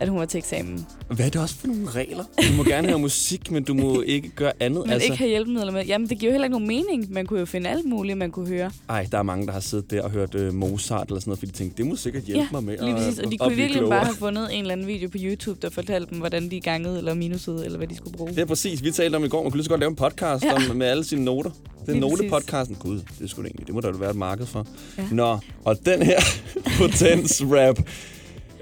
at 0.00 0.08
hun 0.08 0.18
var 0.18 0.24
til 0.24 0.38
eksamen. 0.38 0.86
Hvad 1.10 1.26
er 1.26 1.30
det 1.30 1.40
også 1.40 1.54
for 1.54 1.66
nogle 1.66 1.90
regler? 1.90 2.24
Du 2.48 2.52
må 2.56 2.62
gerne 2.64 2.88
høre 2.88 2.98
musik, 2.98 3.50
men 3.50 3.62
du 3.64 3.74
må 3.74 4.00
ikke 4.02 4.28
gøre 4.28 4.52
andet. 4.60 4.82
Men 4.84 4.92
altså. 4.92 5.06
ikke 5.06 5.18
have 5.18 5.28
hjælpemidler 5.28 5.72
med. 5.72 5.84
Jamen, 5.86 6.08
det 6.08 6.18
giver 6.18 6.30
jo 6.30 6.34
heller 6.34 6.44
ikke 6.44 6.52
nogen 6.58 6.66
mening. 6.68 7.12
Man 7.12 7.26
kunne 7.26 7.40
jo 7.40 7.46
finde 7.46 7.70
alt 7.70 7.84
muligt, 7.84 8.18
man 8.18 8.30
kunne 8.30 8.48
høre. 8.48 8.70
Ej, 8.88 9.06
der 9.12 9.18
er 9.18 9.22
mange, 9.22 9.46
der 9.46 9.52
har 9.52 9.60
siddet 9.60 9.90
der 9.90 10.02
og 10.02 10.10
hørt 10.10 10.34
øh, 10.34 10.54
Mozart 10.54 11.06
eller 11.08 11.20
sådan 11.20 11.28
noget, 11.30 11.38
fordi 11.38 11.52
de 11.52 11.56
tænkte, 11.56 11.76
det 11.82 11.86
må 11.86 11.96
sikkert 11.96 12.22
hjælpe 12.22 12.40
Ja, 12.42 12.46
mig 12.52 12.64
med 12.64 12.76
Lige 12.82 12.94
præcis. 12.94 13.18
Og 13.18 13.24
de 13.30 13.34
at 13.34 13.40
kunne 13.40 13.56
virkelig 13.56 13.72
klogere. 13.78 13.90
bare 13.98 14.04
have 14.04 14.16
fundet 14.16 14.54
en 14.54 14.60
eller 14.60 14.72
anden 14.72 14.86
video 14.86 15.08
på 15.08 15.18
YouTube, 15.20 15.58
der 15.62 15.70
fortalte 15.70 16.10
dem, 16.10 16.18
hvordan 16.18 16.50
de 16.50 16.60
gangede 16.60 16.98
eller 16.98 17.14
minusede, 17.14 17.64
eller 17.64 17.78
hvad 17.78 17.88
de 17.88 17.96
skulle 17.96 18.16
bruge. 18.16 18.30
Det 18.30 18.38
er 18.38 18.44
præcis. 18.44 18.82
Vi 18.84 18.90
talte 18.90 19.16
om 19.16 19.24
i 19.24 19.28
går, 19.28 19.42
man 19.42 19.50
kunne 19.50 19.58
lige 19.58 19.64
så 19.64 19.70
godt 19.70 19.80
lave 19.80 19.90
en 19.90 19.96
podcast 19.96 20.44
Ja. 20.44 20.54
om, 20.70 20.76
med 20.76 20.86
alle 20.86 21.04
sine 21.04 21.24
noter. 21.24 21.50
Det 21.86 21.96
er 21.96 22.00
notepodcasten. 22.00 22.76
Gud, 22.76 23.00
det 23.18 23.30
sgu 23.30 23.42
da 23.42 23.46
egentlig. 23.46 23.66
Det 23.66 23.74
må 23.74 23.80
der 23.80 23.88
jo 23.88 23.96
være 23.96 24.10
et 24.10 24.16
marked 24.16 24.46
for. 24.46 24.66
Ja. 24.98 25.04
Nå, 25.12 25.38
og 25.64 25.86
den 25.86 26.02
her 26.02 26.20
potens 26.78 27.42
rap, 27.44 27.78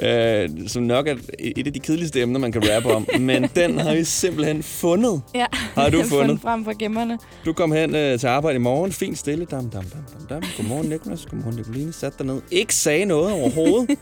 øh, 0.02 0.48
som 0.66 0.82
nok 0.82 1.08
er 1.08 1.14
et 1.38 1.66
af 1.66 1.72
de 1.72 1.80
kedeligste 1.80 2.20
emner, 2.22 2.38
man 2.40 2.52
kan 2.52 2.62
rappe 2.74 2.92
om, 2.94 3.08
men 3.20 3.50
den 3.56 3.78
har 3.78 3.94
vi 3.94 4.04
simpelthen 4.04 4.62
fundet. 4.62 5.22
Ja, 5.34 5.46
Har 5.52 5.88
du 5.90 5.96
fundet? 5.96 6.08
fundet 6.08 6.40
frem 6.40 6.64
fra 6.64 6.72
gemmerne. 6.78 7.18
Du 7.44 7.52
kom 7.52 7.72
hen 7.72 7.94
øh, 7.94 8.18
til 8.18 8.26
arbejde 8.26 8.56
i 8.56 8.60
morgen, 8.60 8.92
fint 8.92 9.18
stille, 9.18 9.44
dam, 9.44 9.70
dam, 9.70 9.84
dam, 9.84 10.00
dam, 10.18 10.26
dam. 10.28 10.42
Godmorgen, 10.56 10.88
Nicolas. 10.88 11.26
Godmorgen, 11.26 11.56
Nicoline. 11.56 11.92
Sat 11.92 12.12
dig 12.18 12.26
ned. 12.26 12.40
Ikke 12.50 12.74
sagde 12.74 13.04
noget 13.04 13.32
overhovedet. 13.32 13.98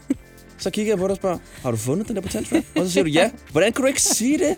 Så 0.59 0.71
kigger 0.71 0.93
jeg 0.93 0.99
på 0.99 1.05
dig 1.05 1.11
og 1.11 1.17
spørger, 1.17 1.39
har 1.63 1.71
du 1.71 1.77
fundet 1.77 2.09
den 2.09 2.17
der 2.17 2.23
potens 2.23 2.53
rap? 2.53 2.65
Og 2.77 2.87
så 2.87 2.91
siger 2.93 3.05
du 3.05 3.11
ja. 3.11 3.31
Hvordan 3.53 3.73
kan 3.73 3.83
du 3.83 3.87
ikke 3.89 4.03
sige 4.03 4.39
det? 4.39 4.57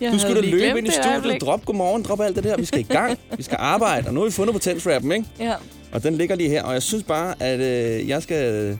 Jeg 0.00 0.12
Du 0.12 0.18
skulle 0.18 0.42
da 0.42 0.46
løbe 0.46 0.78
ind 0.78 0.88
i 0.88 0.90
studiet, 0.90 1.40
drop 1.40 1.64
godmorgen, 1.64 2.02
drop 2.02 2.20
alt 2.20 2.36
det 2.36 2.44
der. 2.44 2.56
Vi 2.56 2.64
skal 2.64 2.80
i 2.80 2.82
gang, 2.82 3.18
vi 3.36 3.42
skal 3.42 3.56
arbejde, 3.60 4.08
og 4.08 4.14
nu 4.14 4.20
har 4.20 4.24
vi 4.26 4.32
fundet 4.32 4.52
potensrappen, 4.54 5.12
ikke? 5.12 5.24
Ja, 5.40 5.54
Og 5.92 6.02
den 6.02 6.14
ligger 6.14 6.34
lige 6.36 6.48
her, 6.48 6.62
og 6.62 6.72
jeg 6.74 6.82
synes 6.82 7.02
bare, 7.04 7.34
at 7.42 7.60
øh, 7.60 8.08
jeg 8.08 8.22
skal 8.22 8.78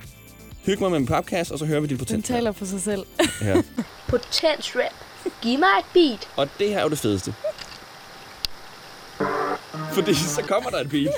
hygge 0.62 0.82
mig 0.82 0.91
med 0.91 0.99
min 0.99 1.09
papkasse, 1.09 1.55
og 1.55 1.59
så 1.59 1.67
hører 1.67 1.81
vi 1.81 1.87
din 1.87 1.97
den 1.97 2.05
potensrap 2.06 2.37
taler 2.37 2.53
for 2.53 2.64
sig 2.64 2.81
selv. 2.82 3.05
her. 3.41 3.62
Potens 4.09 4.76
rap. 4.76 4.93
Giv 5.43 5.59
mig 5.59 5.69
et 5.79 5.85
beat. 5.94 6.29
Og 6.37 6.49
det 6.59 6.69
her 6.69 6.79
er 6.79 6.82
jo 6.82 6.88
det 6.88 6.99
fedeste. 6.99 7.35
Fordi 9.93 10.14
så 10.14 10.43
kommer 10.49 10.70
der 10.70 10.79
et 10.81 10.91
beat. 10.91 11.09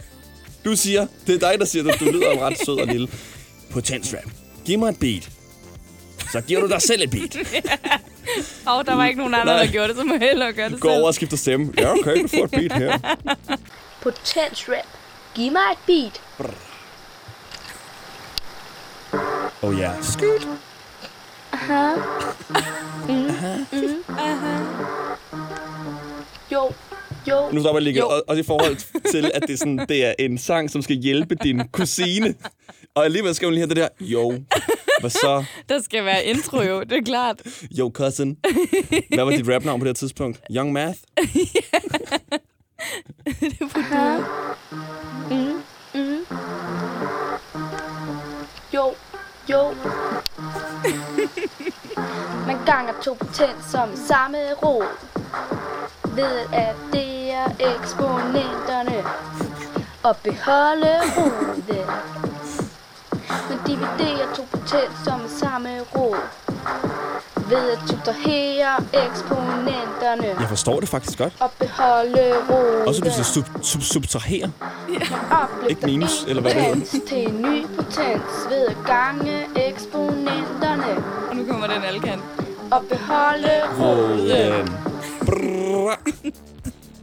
Du 0.64 0.76
siger, 0.76 1.06
det 1.26 1.34
er 1.34 1.38
dig, 1.50 1.58
der 1.60 1.64
siger, 1.64 1.92
at 1.92 2.00
du 2.00 2.04
lyder 2.04 2.46
ret 2.46 2.58
sød 2.66 2.80
og 2.80 2.86
lille. 2.86 3.08
Potensrap. 3.72 4.24
Giv 4.64 4.78
mig 4.78 4.88
et 4.88 4.98
beat. 5.00 5.30
Så 6.32 6.40
giver 6.40 6.60
du 6.60 6.66
dig 6.68 6.82
selv 6.82 7.02
et 7.02 7.10
beat. 7.10 7.36
Og 8.66 8.86
der 8.86 8.94
var 8.94 9.06
ikke 9.06 9.18
nogen 9.18 9.34
andre, 9.34 9.52
der 9.58 9.66
gjorde 9.66 9.88
det, 9.88 9.96
så 9.96 10.04
må 10.04 10.12
jeg 10.14 10.20
hellere 10.20 10.52
gøre 10.52 10.70
det 10.70 10.80
Gå 10.80 10.88
selv. 10.88 10.98
over 10.98 11.06
og 11.06 11.14
skifter 11.14 11.36
stemme. 11.36 11.72
Ja, 11.78 11.92
okay, 11.92 12.22
du 12.22 12.28
får 12.28 12.44
et 12.44 12.50
beat 12.50 12.72
her. 12.72 12.98
Potens 14.02 14.68
rap. 14.68 14.86
Giv 15.34 15.52
mig 15.52 15.60
et 15.72 15.78
beat. 15.86 16.20
Oh 19.64 19.78
ja. 19.78 19.80
Yeah. 19.80 20.02
Skyt. 20.02 20.48
Jo, 26.52 26.72
jo. 27.28 27.50
Nu 27.52 27.60
stopper 27.60 27.80
jeg 27.80 27.82
lige. 27.82 27.98
Jo. 27.98 28.08
Og, 28.08 28.22
og 28.28 28.38
i 28.38 28.42
forhold 28.42 28.76
til, 29.10 29.30
at 29.34 29.42
det 29.42 29.50
er, 29.50 29.56
sådan, 29.56 29.78
det 29.88 30.04
er 30.04 30.14
en 30.18 30.38
sang, 30.38 30.70
som 30.70 30.82
skal 30.82 30.96
hjælpe 30.96 31.34
din 31.34 31.68
kusine. 31.72 32.34
Og 32.94 33.04
alligevel 33.04 33.34
skal 33.34 33.46
hun 33.46 33.54
lige 33.54 33.60
have 33.60 33.68
det 33.68 33.76
der, 33.76 33.88
jo, 34.00 34.40
hvad 35.00 35.10
så? 35.10 35.44
Der 35.68 35.82
skal 35.82 36.04
være 36.04 36.24
intro 36.24 36.60
jo, 36.60 36.80
det 36.80 36.92
er 36.92 37.02
klart. 37.02 37.42
Yo, 37.78 37.90
cousin. 37.94 38.36
Hvad 39.14 39.24
var 39.24 39.30
dit 39.30 39.48
rapnavn 39.48 39.80
på 39.80 39.84
det 39.84 39.88
her 39.88 39.94
tidspunkt? 39.94 40.40
Young 40.50 40.72
Math? 40.72 40.98
Jo, 48.74 48.94
jo. 49.46 49.74
Man 52.46 52.58
ganger 52.66 52.92
to 53.02 53.14
potens 53.14 53.64
som 53.70 53.96
samme 53.96 54.52
rod. 54.52 54.86
Ved 56.02 56.46
at 56.52 56.76
det 56.92 57.32
er 57.32 57.46
eksponenterne. 57.58 59.04
Og 60.02 60.16
beholde 60.16 61.00
rodet. 61.16 61.86
Man 63.48 63.58
dividerer 63.66 64.34
to 64.34 64.42
potens 64.50 65.04
som 65.04 65.20
samme 65.28 65.80
rod. 65.96 66.16
Ved 67.48 67.70
at 67.70 67.78
subtrahere 67.88 68.76
eksponenterne. 69.06 70.26
Jeg 70.40 70.48
forstår 70.48 70.80
det 70.80 70.88
faktisk 70.88 71.18
godt. 71.18 71.32
Og 71.40 71.50
beholde 71.58 72.32
rodet. 72.50 72.86
Også 72.86 73.00
du 73.00 73.10
skal 73.12 73.24
sub, 73.24 73.44
sub, 73.62 73.82
subtrahere. 73.82 74.52
Opløfter 75.30 75.68
Ikke 75.68 75.86
minus, 75.86 76.24
eller 76.28 76.42
hvad 76.42 76.54
det 76.54 76.62
hedder. 76.62 76.86
til 77.08 77.28
en 77.28 77.42
ny 77.42 77.66
potens 77.76 78.48
ved 78.50 78.66
at 78.66 78.76
gange 78.86 79.46
eksponenterne 79.56 81.04
Og 81.30 81.36
nu 81.36 81.44
kommer 81.50 81.66
den 81.66 81.82
alle 81.84 82.00
kan. 82.00 82.20
og 82.70 82.82
beholde 82.90 83.50
Roden. 83.80 84.68
Brrrr. 85.26 85.98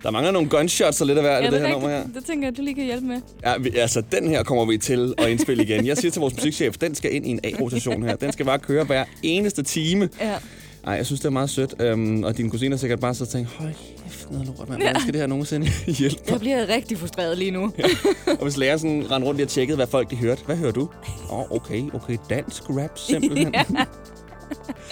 Der 0.04 0.12
mangler 0.12 0.32
nogle 0.32 0.50
gunshots 0.50 1.02
og 1.02 1.08
lidt 1.08 1.18
af 1.18 1.24
hvert 1.24 1.42
i 1.42 1.46
det, 1.46 1.54
det 1.54 1.62
her 1.62 1.68
er 1.68 1.72
nummer 1.72 1.90
her. 1.90 2.04
Det 2.16 2.26
tænker 2.26 2.48
jeg, 2.48 2.58
du 2.58 2.62
lige 2.62 2.76
kan 2.76 2.84
hjælpe 2.84 3.08
med. 3.08 3.22
Ja, 3.46 3.58
vi, 3.58 3.78
altså, 3.78 4.04
den 4.12 4.28
her 4.28 4.44
kommer 4.44 4.66
vi 4.66 4.78
til 4.78 5.14
at 5.18 5.30
indspille 5.30 5.64
igen. 5.64 5.86
Jeg 5.86 5.98
siger 5.98 6.12
til 6.12 6.20
vores 6.20 6.34
musikchef, 6.36 6.78
den 6.78 6.96
skal 6.96 7.16
ind 7.16 7.26
i 7.26 7.30
en 7.30 7.40
A-rotation 7.44 8.04
her. 8.04 8.16
Den 8.16 8.32
skal 8.32 8.46
bare 8.46 8.60
køre 8.60 8.84
hver 8.84 9.06
eneste 9.24 9.64
time. 9.64 10.10
Ja. 10.22 10.34
Ej, 10.88 10.94
jeg 10.94 11.06
synes, 11.06 11.20
det 11.20 11.26
er 11.28 11.32
meget 11.32 11.50
sødt. 11.50 11.74
Øhm, 11.80 12.24
og 12.24 12.38
din 12.38 12.50
kusine 12.50 12.72
har 12.72 12.78
sikkert 12.78 13.00
bare 13.00 13.16
så 13.16 13.26
tænkt, 13.26 13.50
hold 13.50 13.74
kæft, 14.04 14.32
noget 14.32 14.48
lort, 14.48 14.70
mand. 14.70 14.82
Hvordan 14.82 15.00
skal 15.02 15.14
det 15.14 15.22
her 15.22 15.28
nogensinde 15.28 15.68
hjælpe? 16.00 16.22
Jeg 16.30 16.40
bliver 16.40 16.70
rigtig 16.70 16.98
frustreret 16.98 17.38
lige 17.38 17.52
nu. 17.52 17.74
Og 18.28 18.44
hvis 18.44 18.58
læreren 18.58 18.80
sådan 18.80 19.12
rendte 19.12 19.28
rundt 19.28 19.42
og 19.42 19.48
tjekkede, 19.48 19.76
hvad 19.76 19.88
folk 19.88 20.12
de 20.12 20.16
hørte. 20.16 20.42
Hvad 20.46 20.56
hører 20.56 20.72
du? 20.72 20.90
Åh, 21.32 21.40
oh, 21.40 21.52
okay, 21.52 21.84
okay. 21.94 22.18
Dansk 22.30 22.64
rap, 22.70 23.00
simpelthen. 23.00 23.54
ja. 23.56 23.64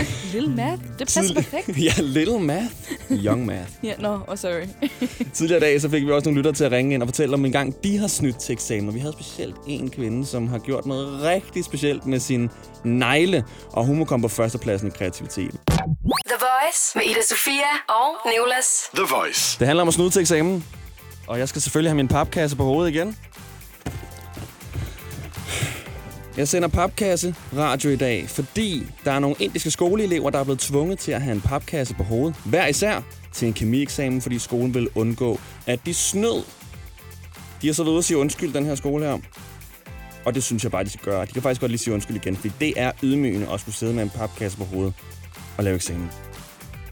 Lille 0.33 0.49
math, 0.49 0.81
det 0.99 1.07
passer 1.07 1.21
Tidlig- 1.21 1.35
perfekt. 1.35 1.77
ja, 1.87 1.93
little 2.01 2.39
math. 2.39 2.73
Young 3.11 3.45
math. 3.45 3.69
Ja, 3.83 3.93
nå, 3.99 4.17
no, 4.17 4.19
oh, 4.27 4.37
sorry. 4.37 4.67
Tidligere 5.33 5.57
i 5.57 5.61
dag, 5.61 5.81
så 5.81 5.89
fik 5.89 6.05
vi 6.05 6.11
også 6.11 6.29
nogle 6.29 6.37
lyttere 6.39 6.53
til 6.53 6.63
at 6.63 6.71
ringe 6.71 6.93
ind 6.93 7.01
og 7.03 7.07
fortælle 7.07 7.33
om 7.33 7.45
en 7.45 7.51
gang, 7.51 7.83
de 7.83 7.97
har 7.97 8.07
snydt 8.07 8.39
til 8.39 8.53
eksamen. 8.53 8.87
Og 8.87 8.93
vi 8.95 8.99
havde 8.99 9.13
specielt 9.13 9.55
en 9.67 9.89
kvinde, 9.89 10.25
som 10.25 10.47
har 10.47 10.59
gjort 10.59 10.85
noget 10.85 11.21
rigtig 11.23 11.63
specielt 11.65 12.05
med 12.05 12.19
sin 12.19 12.49
negle. 12.83 13.43
Og 13.71 13.85
hun 13.85 13.97
må 13.97 14.05
komme 14.05 14.21
på 14.21 14.27
førstepladsen 14.27 14.87
i 14.87 14.91
kreativitet. 14.91 15.51
The 16.27 16.37
Voice 16.39 16.91
med 16.95 17.03
Ida 17.05 17.21
Sofia 17.29 17.71
og 17.89 18.31
Nicolas. 18.31 18.89
The 18.95 19.05
Voice. 19.15 19.59
Det 19.59 19.67
handler 19.67 19.81
om 19.81 19.87
at 19.87 19.93
snyde 19.93 20.09
til 20.09 20.19
eksamen. 20.19 20.65
Og 21.27 21.39
jeg 21.39 21.49
skal 21.49 21.61
selvfølgelig 21.61 21.89
have 21.91 21.95
min 21.95 22.07
papkasse 22.07 22.55
på 22.57 22.63
hovedet 22.63 22.95
igen. 22.95 23.17
Jeg 26.39 26.47
sender 26.47 26.67
papkasse 26.67 27.35
radio 27.57 27.89
i 27.89 27.95
dag, 27.95 28.29
fordi 28.29 28.87
der 29.05 29.11
er 29.11 29.19
nogle 29.19 29.35
indiske 29.39 29.71
skoleelever, 29.71 30.29
der 30.29 30.39
er 30.39 30.43
blevet 30.43 30.59
tvunget 30.59 30.99
til 30.99 31.11
at 31.11 31.21
have 31.21 31.35
en 31.35 31.41
papkasse 31.41 31.93
på 31.93 32.03
hovedet. 32.03 32.35
Hver 32.45 32.67
især 32.67 33.01
til 33.33 33.47
en 33.47 33.53
kemieksamen, 33.53 34.21
fordi 34.21 34.39
skolen 34.39 34.73
vil 34.73 34.89
undgå, 34.95 35.39
at 35.67 35.79
de 35.85 35.93
snød. 35.93 36.43
De 37.61 37.67
har 37.67 37.73
så 37.73 37.83
været 37.83 37.91
ude 37.91 37.97
at 37.97 38.05
sige 38.05 38.17
undskyld, 38.17 38.53
den 38.53 38.65
her 38.65 38.75
skole 38.75 39.05
her. 39.05 39.17
Og 40.25 40.35
det 40.35 40.43
synes 40.43 40.63
jeg 40.63 40.71
bare, 40.71 40.83
de 40.83 40.89
skal 40.89 41.03
gøre. 41.03 41.25
De 41.25 41.31
kan 41.31 41.41
faktisk 41.41 41.61
godt 41.61 41.71
lige 41.71 41.79
sige 41.79 41.93
undskyld 41.93 42.17
igen, 42.17 42.35
fordi 42.35 42.53
det 42.59 42.73
er 42.77 42.91
ydmygende 43.03 43.47
at 43.53 43.59
skulle 43.59 43.75
sidde 43.75 43.93
med 43.93 44.03
en 44.03 44.09
papkasse 44.09 44.57
på 44.57 44.63
hovedet 44.63 44.93
og 45.57 45.63
lave 45.63 45.75
eksamen. 45.75 46.09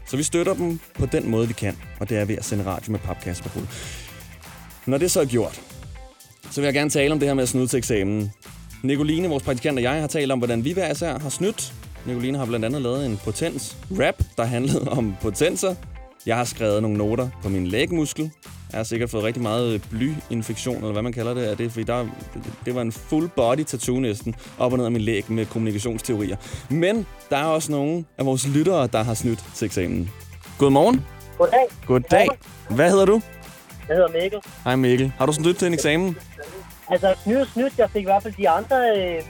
Så 0.06 0.16
vi 0.16 0.22
støtter 0.22 0.54
dem 0.54 0.80
på 0.94 1.06
den 1.06 1.30
måde, 1.30 1.48
vi 1.48 1.54
kan, 1.54 1.76
og 2.00 2.08
det 2.08 2.18
er 2.18 2.24
ved 2.24 2.36
at 2.36 2.44
sende 2.44 2.64
radio 2.64 2.92
med 2.92 3.00
papkasse 3.00 3.42
på 3.42 3.48
hovedet. 3.48 3.70
Når 4.86 4.98
det 4.98 5.10
så 5.10 5.20
er 5.20 5.24
gjort, 5.24 5.60
så 6.50 6.60
vil 6.60 6.66
jeg 6.66 6.74
gerne 6.74 6.90
tale 6.90 7.12
om 7.12 7.18
det 7.18 7.28
her 7.28 7.34
med 7.34 7.42
at 7.42 7.48
snyde 7.48 7.66
til 7.66 7.76
eksamen. 7.76 8.32
Nicoline, 8.82 9.28
vores 9.28 9.42
praktikant 9.42 9.78
og 9.78 9.82
jeg, 9.82 10.00
har 10.00 10.06
talt 10.06 10.32
om, 10.32 10.38
hvordan 10.38 10.64
vi 10.64 10.72
hver 10.72 10.90
især 10.90 11.18
har 11.18 11.28
snydt. 11.28 11.72
Nicoline 12.06 12.38
har 12.38 12.46
blandt 12.46 12.64
andet 12.64 12.82
lavet 12.82 13.06
en 13.06 13.20
potens-rap, 13.24 14.22
der 14.36 14.44
handlede 14.44 14.88
om 14.88 15.16
potenser. 15.22 15.74
Jeg 16.26 16.36
har 16.36 16.44
skrevet 16.44 16.82
nogle 16.82 16.96
noter 16.96 17.28
på 17.42 17.48
min 17.48 17.66
lægmuskel. 17.66 18.30
Jeg 18.72 18.78
har 18.78 18.84
sikkert 18.84 19.10
fået 19.10 19.24
rigtig 19.24 19.42
meget 19.42 19.82
blyinfektion, 19.90 20.76
eller 20.76 20.92
hvad 20.92 21.02
man 21.02 21.12
kalder 21.12 21.34
det. 21.34 21.50
Er 21.50 21.54
det, 21.54 21.72
fordi 21.72 21.84
der, 21.84 22.06
det 22.64 22.74
var 22.74 22.82
en 22.82 22.92
full 22.92 23.28
body 23.28 23.64
tattoo 23.64 24.00
næsten, 24.00 24.34
op 24.58 24.72
og 24.72 24.78
ned 24.78 24.84
af 24.84 24.90
min 24.92 25.00
læg 25.00 25.30
med 25.32 25.46
kommunikationsteorier. 25.46 26.36
Men 26.70 27.06
der 27.30 27.36
er 27.36 27.44
også 27.44 27.72
nogle 27.72 28.04
af 28.18 28.26
vores 28.26 28.48
lyttere, 28.48 28.86
der 28.86 29.02
har 29.02 29.14
snydt 29.14 29.44
til 29.54 29.66
eksamen. 29.66 30.10
Godmorgen. 30.58 31.04
Goddag, 31.38 31.66
Goddag. 31.86 32.28
Hvad 32.70 32.90
hedder 32.90 33.04
du? 33.04 33.22
jeg 33.88 33.96
hedder 33.96 34.22
Mikkel. 34.22 34.40
Hej 34.64 34.76
Mikkel. 34.76 35.12
Har 35.18 35.26
du 35.26 35.32
snydt 35.32 35.58
til 35.58 35.66
en 35.66 35.74
eksamen? 35.74 36.16
Altså, 36.90 37.14
snydt 37.22 37.40
og 37.40 37.46
snydt, 37.46 37.78
jeg 37.78 37.90
fik 37.90 38.02
i 38.02 38.04
hvert 38.04 38.22
fald 38.22 38.34
de 38.34 38.48
andre 38.48 38.76
øh, 38.96 39.22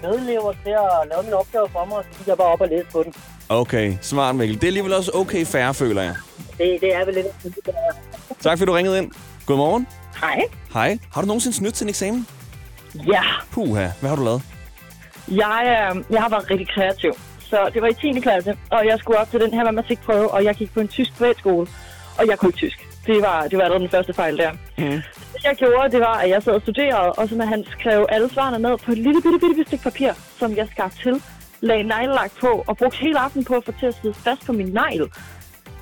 til 0.65 0.71
at 0.71 1.09
lave 1.11 1.23
min 1.25 1.33
opgave 1.33 1.69
for 1.73 1.85
mig, 1.85 1.97
og 1.97 2.05
så 2.13 2.19
gik 2.19 2.27
jeg 2.27 2.37
bare 2.37 2.47
op 2.47 2.61
og 2.61 2.69
læste 2.69 2.91
på 2.93 3.03
den. 3.03 3.15
Okay, 3.49 3.97
smart 4.01 4.37
Mikkel. 4.37 4.57
Det 4.57 4.63
er 4.63 4.67
alligevel 4.67 4.93
også 4.95 5.11
okay 5.15 5.47
færre, 5.47 5.75
føler 5.75 6.03
jeg. 6.03 6.15
Det, 6.59 6.81
det 6.81 6.95
er 6.95 7.05
vel 7.05 7.15
lidt... 7.15 7.27
Tak 8.41 8.59
fordi 8.59 8.67
du 8.67 8.73
ringede 8.73 8.99
ind. 8.99 9.11
Godmorgen. 9.47 9.87
Hej. 10.21 10.41
Hej. 10.73 10.99
Har 11.13 11.21
du 11.21 11.27
nogensinde 11.27 11.57
snydt 11.57 11.75
til 11.75 11.85
en 11.85 11.89
eksamen? 11.89 12.27
Ja, 12.95 13.23
Puha, 13.53 13.89
hvad 14.01 14.11
har 14.11 14.17
du 14.17 14.25
lavet? 14.25 14.43
jeg, 15.29 15.91
øh, 15.95 16.05
jeg 16.11 16.23
har 16.23 16.29
været 16.29 16.51
rigtig 16.51 16.69
kreativ. 16.75 17.13
Så 17.41 17.71
det 17.75 17.83
var 17.83 17.89
i 17.89 18.13
10. 18.15 18.21
klasse, 18.21 18.57
og 18.71 18.87
jeg 18.87 18.99
skulle 18.99 19.19
op 19.19 19.31
til 19.31 19.41
den 19.41 19.55
her 19.55 19.65
matematikprøve, 19.65 20.31
og 20.31 20.45
jeg 20.45 20.55
gik 20.55 20.75
på 20.75 20.81
en 20.81 20.89
tysk 20.89 21.17
privatskole, 21.19 21.67
og 22.19 22.27
jeg 22.27 22.39
kunne 22.39 22.49
ikke 22.49 22.57
tysk. 22.57 22.88
Det 23.09 23.23
var, 23.23 23.39
det 23.49 23.59
var 23.59 23.65
allerede 23.65 23.83
den 23.83 23.91
første 23.91 24.13
fejl 24.13 24.39
der. 24.39 24.53
Mm. 24.79 25.01
Det 25.35 25.45
jeg 25.45 25.57
gjorde, 25.57 25.91
det 25.93 26.01
var, 26.01 26.15
at 26.15 26.31
jeg 26.31 26.43
sad 26.43 26.53
og 26.53 26.63
studerede, 26.63 27.13
og 27.13 27.29
så 27.29 27.35
med 27.35 27.47
han 27.47 27.65
skrev 27.79 28.07
alle 28.09 28.29
svarene 28.29 28.59
ned 28.59 28.79
på 28.85 28.93
et 28.93 28.99
lille 28.99 29.23
bitte, 29.23 29.39
bitte, 29.43 29.55
bitte 29.57 29.69
stykke 29.69 29.85
papir, 29.85 30.13
som 30.39 30.57
jeg 30.57 30.69
skar 30.73 30.89
til, 31.03 31.23
lagde 31.61 31.83
neglelak 31.83 32.33
på, 32.41 32.65
og 32.67 32.77
brugte 32.77 32.99
hele 32.99 33.19
aftenen 33.19 33.45
på 33.45 33.55
at 33.55 33.65
få 33.65 33.73
til 33.81 33.87
at 33.87 33.95
sidde 34.03 34.15
fast 34.15 34.47
på 34.47 34.53
min 34.53 34.67
negl. 34.67 35.11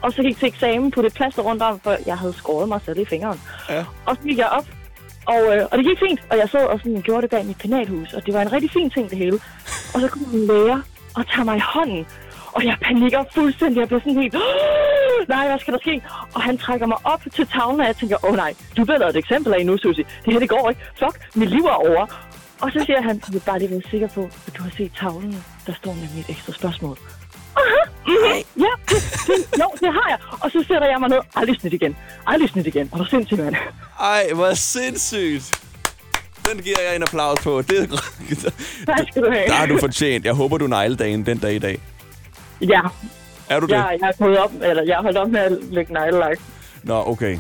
Og 0.02 0.12
så 0.12 0.22
gik 0.22 0.38
til 0.38 0.48
eksamen 0.48 0.90
på 0.90 1.02
det 1.02 1.14
plaster 1.14 1.42
rundt 1.42 1.62
om, 1.62 1.80
for 1.80 1.96
jeg 2.06 2.18
havde 2.18 2.32
skåret 2.32 2.68
mig 2.68 2.80
selv 2.84 2.98
i 2.98 3.04
fingeren. 3.04 3.40
Ja. 3.70 3.84
Og 4.06 4.16
så 4.16 4.22
gik 4.22 4.38
jeg 4.38 4.48
op, 4.48 4.66
og, 5.26 5.56
øh, 5.56 5.66
og 5.70 5.78
det 5.78 5.86
gik 5.86 5.98
fint, 6.08 6.20
og 6.30 6.36
jeg 6.38 6.48
så 6.48 6.58
og 6.58 6.78
sådan 6.78 7.02
gjorde 7.02 7.22
det 7.22 7.30
bag 7.30 7.46
mit 7.46 7.58
penalhus, 7.58 8.12
og 8.12 8.26
det 8.26 8.34
var 8.34 8.42
en 8.42 8.52
rigtig 8.52 8.70
fin 8.70 8.90
ting 8.90 9.10
det 9.10 9.18
hele. 9.18 9.38
Og 9.94 10.00
så 10.00 10.08
kom 10.08 10.22
min 10.32 10.46
lærer 10.46 10.80
og 11.16 11.26
tager 11.26 11.44
mig 11.44 11.56
i 11.56 11.60
hånden, 11.74 12.06
og 12.56 12.64
jeg 12.64 12.76
panikker 12.86 13.24
fuldstændig. 13.34 13.78
Jeg 13.80 13.88
bliver 13.88 14.00
sådan 14.00 14.22
helt, 14.22 14.34
"Åh, 14.34 15.28
nej, 15.28 15.46
hvad 15.48 15.58
skal 15.58 15.72
der 15.74 15.78
ske? 15.86 15.94
Og 16.34 16.40
han 16.42 16.58
trækker 16.58 16.86
mig 16.92 16.98
op 17.04 17.22
til 17.36 17.46
tavlen, 17.54 17.80
og 17.80 17.86
jeg 17.86 17.96
tænker, 17.96 18.16
åh 18.24 18.30
oh, 18.30 18.36
nej, 18.36 18.54
du 18.76 18.84
bliver 18.84 18.98
lavet 18.98 19.16
et 19.16 19.18
eksempel 19.24 19.54
af 19.54 19.66
nu, 19.66 19.76
Susie. 19.78 20.04
Det 20.24 20.32
her, 20.32 20.40
det 20.40 20.48
går 20.48 20.68
ikke. 20.70 20.80
Fuck, 20.98 21.16
mit 21.40 21.50
liv 21.50 21.64
er 21.74 21.78
over. 21.90 22.04
Og 22.60 22.68
så 22.72 22.78
siger 22.86 23.02
han, 23.02 23.14
jeg 23.26 23.32
vil 23.34 23.42
bare 23.46 23.58
lige 23.58 23.70
være 23.70 23.82
sikker 23.90 24.08
på, 24.08 24.22
at 24.46 24.56
du 24.56 24.62
har 24.62 24.70
set 24.76 24.92
tavlen. 25.00 25.44
Der 25.66 25.72
står 25.80 25.94
nemlig 25.94 26.20
et 26.20 26.30
ekstra 26.34 26.52
spørgsmål. 26.52 26.96
Aha, 27.56 27.82
mhm, 28.06 28.42
ja, 28.66 28.72
det, 28.90 28.98
det, 29.26 29.60
jo, 29.62 29.68
det 29.80 29.90
har 29.98 30.06
jeg. 30.08 30.18
Og 30.40 30.50
så 30.50 30.64
sætter 30.68 30.86
jeg 30.92 31.00
mig 31.00 31.08
ned. 31.08 31.18
Aldrig 31.34 31.56
snit 31.60 31.72
igen. 31.72 31.96
Aldrig 32.26 32.50
snit 32.50 32.66
igen. 32.66 32.88
Og 32.92 32.98
der 32.98 33.04
sindssygt, 33.04 33.40
mand. 33.44 33.54
Ej, 34.00 34.22
hvor 34.34 34.54
sindssygt. 34.54 35.60
Den 36.52 36.62
giver 36.62 36.80
jeg 36.86 36.96
en 36.96 37.02
applaus 37.02 37.38
på. 37.42 37.62
Det 37.62 37.78
er... 37.78 37.86
Tak 38.86 38.98
skal 39.10 39.22
du 39.22 39.30
have. 39.30 39.46
Der 39.46 39.52
har 39.54 39.66
du 39.66 39.78
fortjent. 39.78 40.24
Jeg 40.24 40.34
håber, 40.34 40.58
du 40.58 40.66
negledagen 40.66 41.26
den 41.26 41.38
dag 41.38 41.54
i 41.54 41.58
dag. 41.58 41.80
Ja, 42.60 42.80
Er 43.48 43.60
du 43.60 43.66
det? 43.66 43.72
jeg, 43.72 43.98
jeg 44.00 44.12
gået 44.18 44.38
op, 44.38 44.52
eller 44.62 44.82
jeg 44.82 44.96
har 44.96 45.02
holdt 45.02 45.18
op 45.18 45.28
med 45.30 45.40
at 45.40 45.52
lægge 45.70 45.92
neglelak. 45.92 46.38
Nå, 46.82 47.02
okay. 47.06 47.38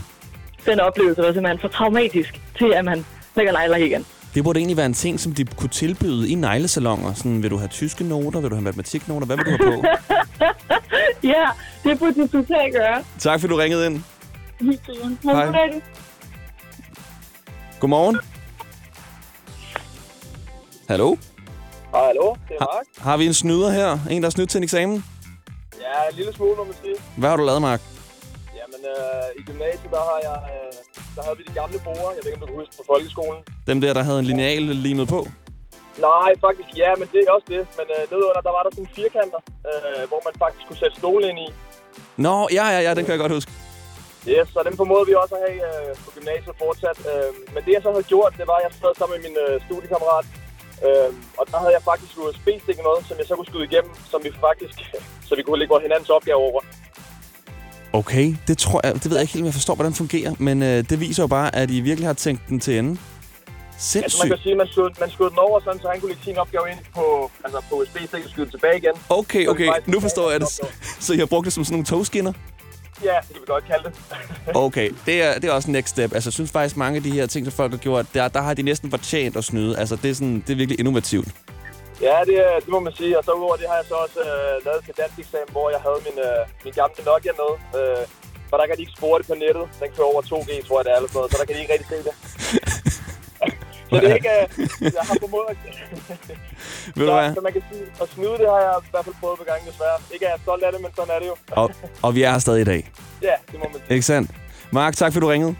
Den 0.66 0.80
oplevelse 0.80 1.22
var 1.22 1.32
simpelthen 1.32 1.58
for 1.60 1.68
traumatisk 1.68 2.40
til, 2.58 2.72
at 2.74 2.84
man 2.84 3.04
lægger 3.36 3.52
neglelak 3.52 3.80
igen. 3.80 4.06
Det 4.34 4.44
burde 4.44 4.58
egentlig 4.58 4.76
være 4.76 4.86
en 4.86 4.94
ting, 4.94 5.20
som 5.20 5.32
de 5.32 5.44
kunne 5.44 5.68
tilbyde 5.68 6.28
i 6.28 6.34
neglesalonger. 6.34 7.14
Sådan, 7.14 7.42
vil 7.42 7.50
du 7.50 7.56
have 7.56 7.68
tyske 7.68 8.04
noter? 8.04 8.40
Vil 8.40 8.50
du 8.50 8.54
have 8.54 8.64
matematiknoter? 8.64 9.26
Hvad 9.26 9.36
vil 9.36 9.44
du 9.46 9.50
have 9.50 9.82
på? 9.82 9.84
Ja, 11.22 11.44
det 11.84 11.98
burde 11.98 12.14
du 12.14 12.26
totalt 12.26 12.74
gøre. 12.74 13.02
tak, 13.18 13.40
fordi 13.40 13.50
du 13.52 13.56
ringede 13.56 13.86
ind. 13.86 14.02
Hej. 15.24 15.46
Hej. 15.50 15.80
Godmorgen. 17.80 18.18
Hallo? 20.88 21.16
Hallo, 21.98 22.26
det 22.48 22.54
er 22.60 22.64
Mark. 22.74 22.86
har 23.06 23.16
vi 23.20 23.24
en 23.26 23.34
snyder 23.42 23.70
her? 23.78 23.90
En, 24.10 24.22
der 24.22 24.28
er 24.30 24.36
snydt 24.38 24.50
til 24.50 24.58
en 24.58 24.64
eksamen? 24.68 24.96
Ja, 25.84 25.96
en 26.10 26.14
lille 26.20 26.32
smule, 26.38 26.54
må 26.60 26.64
man 26.70 26.76
sige. 26.82 26.96
Hvad 27.20 27.28
har 27.30 27.36
du 27.40 27.44
lavet, 27.50 27.62
Mark? 27.70 27.80
Jamen, 28.58 28.80
øh, 28.94 29.40
i 29.40 29.42
gymnasiet, 29.48 29.90
der 29.96 30.02
har 30.10 30.18
jeg... 30.28 30.36
Øh, 30.54 30.72
der 31.16 31.22
havde 31.26 31.36
vi 31.40 31.44
de 31.50 31.54
gamle 31.60 31.78
borer. 31.86 32.10
Jeg 32.16 32.20
ved 32.22 32.28
ikke, 32.30 32.38
om 32.40 32.42
du 32.44 32.48
kan 32.52 32.58
huske 32.62 32.74
fra 32.78 32.86
folkeskolen. 32.92 33.40
Dem 33.70 33.76
der, 33.84 33.92
der 33.98 34.02
havde 34.08 34.18
en 34.24 34.28
lineal 34.30 34.62
limet 34.86 35.06
på? 35.14 35.20
Nej, 36.08 36.30
faktisk 36.46 36.70
ja, 36.82 36.90
men 37.00 37.06
det 37.12 37.18
er 37.26 37.30
også 37.36 37.48
det. 37.54 37.62
Men 37.78 37.86
øh, 37.96 38.02
nedenunder, 38.10 38.42
der 38.48 38.52
var 38.56 38.62
der 38.66 38.70
sådan 38.76 38.90
firkanter, 39.00 39.40
øh, 39.70 40.02
hvor 40.10 40.20
man 40.26 40.34
faktisk 40.44 40.64
kunne 40.68 40.80
sætte 40.82 40.96
stole 41.02 41.24
ind 41.30 41.38
i. 41.46 41.48
Nå, 42.26 42.36
ja, 42.58 42.64
ja, 42.74 42.80
ja, 42.86 42.90
den 42.96 43.02
kan 43.04 43.12
jeg 43.14 43.22
godt 43.24 43.34
huske. 43.38 43.50
Yes, 44.32 44.46
så 44.54 44.58
dem 44.68 44.74
formåede 44.80 45.06
vi 45.10 45.14
også 45.22 45.34
at 45.38 45.42
have 45.46 45.60
øh, 45.70 45.90
på 46.04 46.08
gymnasiet 46.16 46.54
fortsat. 46.62 46.98
Øh, 47.12 47.28
men 47.54 47.60
det, 47.64 47.72
jeg 47.76 47.82
så 47.86 47.90
havde 47.94 48.06
gjort, 48.14 48.32
det 48.40 48.46
var, 48.50 48.56
at 48.60 48.64
jeg 48.66 48.72
sad 48.82 48.92
sammen 49.00 49.12
med 49.14 49.22
min 49.26 49.36
øh, 49.44 49.54
studiekammerat. 49.66 50.26
Øh, 50.84 51.10
og 51.38 51.44
der 51.50 51.58
havde 51.62 51.72
jeg 51.76 51.82
faktisk 51.90 52.12
USB-stikket 52.18 52.84
noget, 52.84 53.00
som 53.08 53.16
jeg 53.18 53.26
så 53.26 53.34
kunne 53.36 53.46
skyde 53.46 53.64
igennem, 53.64 53.92
som 54.10 54.20
vi 54.24 54.30
faktisk, 54.40 54.76
så 55.28 55.32
vi 55.36 55.42
kunne 55.42 55.58
lægge 55.58 55.72
vores 55.74 55.82
hinandens 55.82 56.10
opgave 56.10 56.38
over. 56.38 56.60
Okay, 57.92 58.34
det 58.48 58.58
tror 58.58 58.80
jeg, 58.84 58.94
det 58.94 59.04
ved 59.10 59.16
jeg 59.16 59.22
ikke 59.22 59.32
helt, 59.32 59.42
om 59.42 59.46
jeg 59.46 59.54
forstår, 59.54 59.74
hvordan 59.74 59.92
det 59.92 59.98
fungerer, 59.98 60.34
men 60.38 60.62
øh, 60.62 60.84
det 60.90 61.00
viser 61.00 61.22
jo 61.22 61.26
bare, 61.26 61.56
at 61.56 61.70
I 61.70 61.80
virkelig 61.80 62.08
har 62.08 62.14
tænkt 62.14 62.42
den 62.48 62.60
til 62.60 62.78
ende. 62.78 62.90
Altså, 62.90 63.98
man 63.98 64.10
Sindssygt. 64.10 64.28
kan 64.28 64.38
sige, 64.42 64.52
at 64.52 64.58
man 64.58 64.68
skød, 64.72 64.90
man 65.00 65.10
skød 65.10 65.30
den 65.30 65.38
over, 65.38 65.60
sådan, 65.60 65.80
så 65.80 65.88
han 65.88 66.00
kunne 66.00 66.10
lægge 66.10 66.24
sin 66.24 66.38
opgave 66.38 66.70
ind 66.70 66.78
på, 66.94 67.30
altså 67.44 67.58
på 67.70 67.74
USB-stik 67.76 68.24
og 68.24 68.30
skyde 68.30 68.50
tilbage 68.50 68.76
igen. 68.76 68.94
Okay, 69.08 69.46
okay, 69.46 69.68
nu 69.86 70.00
forstår 70.00 70.30
jeg 70.30 70.40
det. 70.40 70.48
Så 71.04 71.14
I 71.14 71.18
har 71.18 71.26
brugt 71.26 71.44
det 71.44 71.52
som 71.52 71.64
sådan 71.64 71.74
nogle 71.74 71.86
togskinner? 71.86 72.32
Ja, 73.04 73.16
det 73.22 73.32
kan 73.32 73.40
vi 73.40 73.46
godt 73.46 73.64
kalde 73.64 73.84
det. 73.84 73.94
Okay, 74.66 74.90
det 75.06 75.22
er, 75.22 75.34
det 75.34 75.44
er 75.50 75.52
også 75.52 75.70
next 75.70 75.88
step. 75.88 76.14
Altså, 76.14 76.28
jeg 76.28 76.32
synes 76.32 76.50
faktisk, 76.52 76.76
mange 76.76 76.96
af 76.96 77.02
de 77.02 77.10
her 77.10 77.26
ting, 77.26 77.46
som 77.46 77.52
folk 77.52 77.70
har 77.72 77.78
gjort, 77.78 78.06
der, 78.14 78.28
der 78.28 78.40
har 78.40 78.54
de 78.54 78.62
næsten 78.62 78.90
fortjent 78.90 79.36
at 79.36 79.44
snyde. 79.44 79.78
Altså, 79.78 79.96
det 79.96 80.10
er, 80.10 80.14
sådan, 80.14 80.40
det 80.46 80.50
er 80.50 80.56
virkelig 80.56 80.80
innovativt. 80.80 81.28
ja, 82.00 82.16
det, 82.26 82.36
det 82.60 82.68
må 82.68 82.80
man 82.80 82.92
sige. 82.96 83.18
Og 83.18 83.24
så 83.24 83.30
udover 83.32 83.56
det 83.56 83.66
har 83.68 83.76
jeg 83.76 83.84
så 83.88 83.94
også 83.94 84.20
øh, 84.20 84.64
lavet 84.66 84.84
til 84.84 84.94
dansk 84.98 85.18
eksamen, 85.18 85.48
hvor 85.52 85.70
jeg 85.70 85.80
havde 85.86 86.00
min, 86.06 86.18
øh, 86.28 86.40
min 86.64 86.72
gamle 86.72 87.04
Nokia 87.06 87.32
med. 87.42 87.52
Øh, 87.80 88.02
for 88.50 88.56
der 88.56 88.66
kan 88.66 88.76
de 88.76 88.80
ikke 88.80 88.96
spore 88.98 89.18
det 89.18 89.26
på 89.26 89.34
nettet. 89.34 89.64
Den 89.80 89.88
kører 89.96 90.08
over 90.12 90.22
2G, 90.22 90.50
tror 90.68 90.78
jeg 90.78 90.84
det 90.84 90.92
er, 90.92 90.96
eller 90.96 91.08
sådan 91.08 91.18
noget, 91.18 91.32
så 91.32 91.36
der 91.40 91.46
kan 91.48 91.54
de 91.56 91.60
ikke 91.64 91.72
rigtig 91.72 91.88
se 91.94 91.98
det. 92.08 92.14
så 93.90 93.96
det 94.00 94.10
er 94.10 94.14
ikke... 94.14 94.30
Øh, 94.58 94.94
jeg 94.98 95.04
har 95.08 95.16
formået 95.20 95.46
at... 95.48 95.56
Ved 96.96 97.06
du 97.06 97.12
hvad? 97.12 97.28
så, 97.28 97.34
så 97.34 97.40
man 97.40 97.52
kan 97.52 97.62
sige, 97.72 97.84
at 98.02 98.08
snyde 98.14 98.36
det 98.42 98.48
har 98.54 98.60
jeg 98.66 98.74
i 98.86 98.90
hvert 98.90 99.04
fald 99.04 99.16
prøvet 99.20 99.38
på 99.38 99.44
gange, 99.50 99.62
desværre. 99.70 99.98
Ikke 100.14 100.26
at 100.26 100.30
jeg 100.30 100.36
er 100.38 100.42
stolt 100.46 100.62
af 100.66 100.72
det, 100.72 100.80
men 100.80 100.90
sådan 100.96 101.12
er 101.16 101.18
det 101.22 101.26
jo. 101.26 101.36
Og, 101.50 101.70
og 102.02 102.14
vi 102.14 102.22
er 102.22 102.30
her 102.30 102.38
stadig 102.38 102.60
i 102.60 102.64
dag. 102.64 102.90
ja, 103.22 103.36
det 103.50 103.58
må 103.58 103.64
man 103.72 103.80
sige. 103.80 103.94
Ikke 103.94 104.06
sandt? 104.06 104.30
Mark, 104.70 104.96
tak 104.96 105.12
fordi 105.12 105.24
du 105.24 105.30
ringede. 105.30 105.54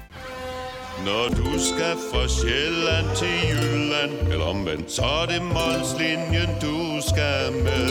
Når 1.08 1.24
du 1.40 1.50
skal 1.70 1.94
fra 2.10 2.22
Sjælland 2.36 3.08
til 3.20 3.34
Jylland 3.50 4.32
Eller 4.32 4.44
omvendt, 4.44 4.92
så 4.92 5.02
er 5.02 5.26
det 5.26 5.42
Molslinjen, 5.42 6.50
du 6.66 6.78
skal 7.10 7.52
med 7.66 7.88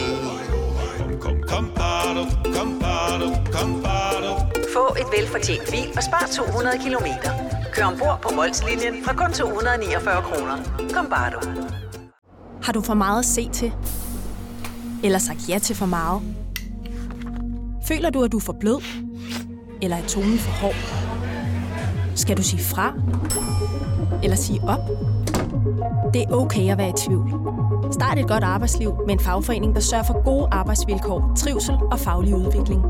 Kom, 1.19 1.19
kom, 1.19 1.41
kom, 1.47 1.73
bado, 1.77 2.23
kom, 2.57 2.79
bado. 2.81 3.25
et 5.01 5.07
velfortjent 5.17 5.65
bil 5.71 5.89
og 5.97 6.03
spar 6.03 6.25
200 6.35 6.79
kilometer. 6.83 7.54
Kør 7.75 7.85
ombord 7.85 8.19
på 8.21 8.29
Molslinjen 8.35 9.03
fra 9.05 9.13
kun 9.13 9.33
249 9.33 10.21
kroner. 10.21 10.57
Kom 10.93 11.07
bare 11.09 11.31
du. 11.31 11.39
Har 12.63 12.73
du 12.73 12.81
for 12.81 12.93
meget 12.93 13.19
at 13.19 13.25
se 13.25 13.49
til? 13.49 13.73
Eller 15.03 15.19
sagt 15.19 15.49
ja 15.49 15.59
til 15.59 15.75
for 15.75 15.85
meget? 15.85 16.21
Føler 17.87 18.09
du, 18.09 18.23
at 18.23 18.31
du 18.31 18.37
er 18.37 18.41
for 18.41 18.55
blød? 18.59 18.81
Eller 19.81 19.97
er 19.97 20.07
tonen 20.07 20.37
for 20.37 20.51
hård? 20.51 20.75
Skal 22.15 22.37
du 22.37 22.43
sige 22.43 22.63
fra? 22.63 22.93
Eller 24.23 24.35
sige 24.35 24.61
op? 24.67 24.79
Det 26.13 26.21
er 26.21 26.31
okay 26.31 26.71
at 26.71 26.77
være 26.77 26.89
i 26.89 26.93
tvivl. 26.97 27.29
Start 27.91 28.19
et 28.19 28.27
godt 28.27 28.43
arbejdsliv 28.43 28.93
med 29.05 29.13
en 29.13 29.19
fagforening, 29.19 29.75
der 29.75 29.81
sørger 29.81 30.03
for 30.03 30.23
gode 30.23 30.47
arbejdsvilkår, 30.51 31.33
trivsel 31.37 31.75
og 31.91 31.99
faglig 31.99 32.35
udvikling. 32.35 32.83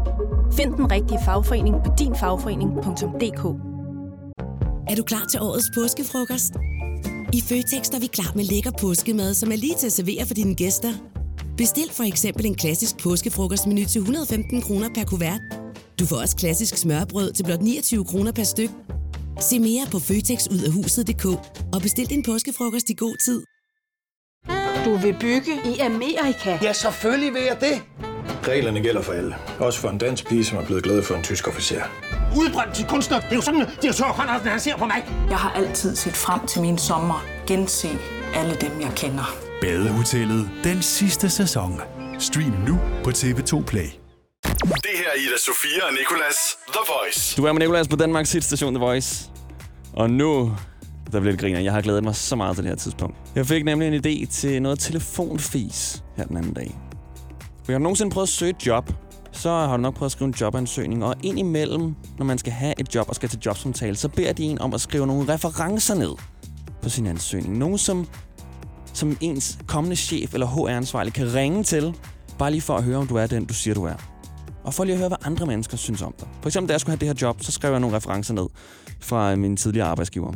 Find 0.54 0.74
den 0.74 0.92
rigtige 0.92 1.20
fagforening 1.26 1.76
på 1.84 1.92
dinfagforening.dk 2.00 3.75
er 4.90 4.96
du 4.96 5.04
klar 5.04 5.26
til 5.32 5.42
årets 5.42 5.72
påskefrokost? 5.76 6.54
I 7.34 7.42
Føtex 7.42 7.90
er 7.90 8.00
vi 8.00 8.08
klar 8.08 8.32
med 8.36 8.44
lækker 8.44 8.72
påskemad, 8.82 9.34
som 9.34 9.52
er 9.52 9.56
lige 9.56 9.76
til 9.76 9.86
at 9.86 9.92
servere 9.94 10.26
for 10.26 10.34
dine 10.34 10.56
gæster. 10.56 10.94
Bestil 11.58 11.90
for 11.92 12.04
eksempel 12.04 12.46
en 12.46 12.56
klassisk 12.56 12.98
påskefrokostmenu 13.04 13.86
til 13.86 14.00
115 14.00 14.62
kroner 14.62 14.90
per 14.96 15.04
kuvert. 15.04 15.42
Du 16.00 16.06
får 16.06 16.16
også 16.16 16.36
klassisk 16.36 16.78
smørbrød 16.78 17.34
til 17.34 17.44
blot 17.44 17.62
29 17.62 18.06
kroner 18.06 18.32
per 18.32 18.44
styk. 18.44 18.70
Se 19.42 19.60
mere 19.60 19.86
på 19.92 20.00
føtexudafhuset.dk 20.00 21.26
og 21.74 21.82
bestil 21.82 22.10
din 22.10 22.24
påskefrokost 22.24 22.90
i 22.90 22.94
god 22.94 23.16
tid. 23.26 23.44
Du 24.86 24.98
vil 24.98 25.16
bygge 25.20 25.54
i 25.66 25.80
Amerika? 25.80 26.58
Ja, 26.62 26.74
selvfølgelig 26.74 27.34
vil 27.34 27.42
jeg 27.42 27.58
det. 27.62 27.82
Reglerne 28.48 28.82
gælder 28.82 29.02
for 29.02 29.14
alle. 29.14 29.36
Også 29.60 29.80
for 29.80 29.90
en 29.90 29.98
dansk 29.98 30.28
pige, 30.28 30.46
som 30.46 30.58
er 30.58 30.66
blevet 30.66 30.84
glad 30.84 31.04
for 31.04 31.16
en 31.16 31.24
tysk 31.24 31.48
officer. 31.48 31.82
Udbrændt 32.38 32.76
til 32.76 32.86
kunstner. 32.86 33.20
Det 33.20 33.32
er 33.32 33.36
jo 33.36 33.42
sådan, 33.42 33.62
at 33.62 33.68
de 33.82 33.88
har 33.88 33.94
tørt, 33.94 34.42
han 34.46 34.60
ser 34.60 34.78
på 34.78 34.86
mig. 34.86 35.06
Jeg 35.30 35.38
har 35.38 35.52
altid 35.52 35.96
set 35.96 36.14
frem 36.14 36.48
til 36.48 36.62
min 36.62 36.78
sommer. 36.78 37.26
Gense 37.48 37.90
alle 38.36 38.56
dem, 38.62 38.82
jeg 38.82 38.92
kender. 38.96 39.36
Badehotellet 39.62 40.50
den 40.64 40.82
sidste 40.82 41.30
sæson. 41.30 41.82
Stream 42.20 42.54
nu 42.68 42.80
på 43.04 43.10
TV2 43.10 43.64
Play. 43.64 43.90
Det 44.44 44.94
her 44.94 45.10
er 45.14 45.18
Ida 45.18 45.38
Sofia 45.46 45.86
og 45.88 45.94
Nicolas 45.94 46.36
The 46.68 46.80
Voice. 46.88 47.38
Du 47.38 47.46
er 47.46 47.54
med 47.54 47.60
Nicolas 47.60 47.88
på 47.88 47.96
Danmarks 47.96 48.32
hitstation 48.32 48.74
The 48.74 48.84
Voice. 48.86 49.30
Og 49.94 50.10
nu, 50.10 50.56
der 51.12 51.20
bliver 51.20 51.32
det 51.32 51.40
griner. 51.40 51.60
Jeg 51.60 51.74
har 51.74 51.82
glædet 51.82 52.04
mig 52.04 52.16
så 52.16 52.36
meget 52.36 52.56
til 52.56 52.64
det 52.64 52.72
her 52.72 52.78
tidspunkt. 52.78 53.18
Jeg 53.36 53.46
fik 53.46 53.66
nemlig 53.66 53.88
en 53.88 54.06
idé 54.06 54.32
til 54.32 54.62
noget 54.62 54.80
telefonfis 54.80 56.04
her 56.18 56.24
den 56.26 56.38
anden 56.38 56.54
dag. 56.54 56.78
Jeg 57.68 57.74
har 57.74 57.80
nogensinde 57.80 58.12
prøvet 58.12 58.28
at 58.28 58.34
søge 58.34 58.50
et 58.50 58.68
job, 58.68 58.90
så 59.36 59.50
har 59.50 59.78
du 59.78 59.82
nok 59.82 59.96
prøvet 59.96 60.08
at 60.08 60.12
skrive 60.12 60.28
en 60.28 60.34
jobansøgning. 60.42 61.04
Og 61.04 61.16
indimellem, 61.24 61.96
når 62.18 62.26
man 62.26 62.38
skal 62.38 62.54
have 62.54 62.74
et 62.80 62.96
job 62.96 63.10
og 63.10 63.16
skal 63.16 63.30
til 63.30 63.40
jobsamtale, 63.46 63.96
så 63.96 64.10
beder 64.10 64.34
de 64.34 64.44
en 64.44 64.62
om 64.62 64.74
at 64.74 64.82
skrive 64.82 65.08
nogle 65.08 65.34
referencer 65.34 65.96
ned 65.96 66.12
på 66.82 66.90
sin 66.90 67.08
ansøgning. 67.08 67.58
Nogle, 67.58 67.78
som, 67.78 68.08
som 68.94 69.18
ens 69.22 69.58
kommende 69.68 69.96
chef 69.96 70.34
eller 70.34 70.48
HR-ansvarlig 70.48 71.14
kan 71.14 71.34
ringe 71.34 71.64
til, 71.64 71.96
bare 72.38 72.52
lige 72.52 72.62
for 72.62 72.76
at 72.76 72.84
høre, 72.84 72.98
om 72.98 73.08
du 73.08 73.16
er 73.16 73.28
den, 73.28 73.46
du 73.46 73.54
siger, 73.54 73.74
du 73.74 73.84
er. 73.84 73.96
Og 74.64 74.74
for 74.74 74.84
lige 74.84 74.94
at 74.94 75.00
høre, 75.00 75.08
hvad 75.08 75.18
andre 75.26 75.46
mennesker 75.46 75.78
synes 75.78 76.02
om 76.02 76.16
dig. 76.20 76.28
For 76.42 76.50
eksempel, 76.50 76.70
da 76.70 76.74
jeg 76.74 76.82
skulle 76.82 76.92
have 76.92 77.00
det 77.00 77.08
her 77.08 77.28
job, 77.28 77.44
så 77.44 77.52
skrev 77.52 77.72
jeg 77.72 77.80
nogle 77.80 77.96
referencer 77.96 78.34
ned 78.34 78.48
fra 79.00 79.36
min 79.36 79.58
tidligere 79.58 79.88
arbejdsgiver. 79.88 80.34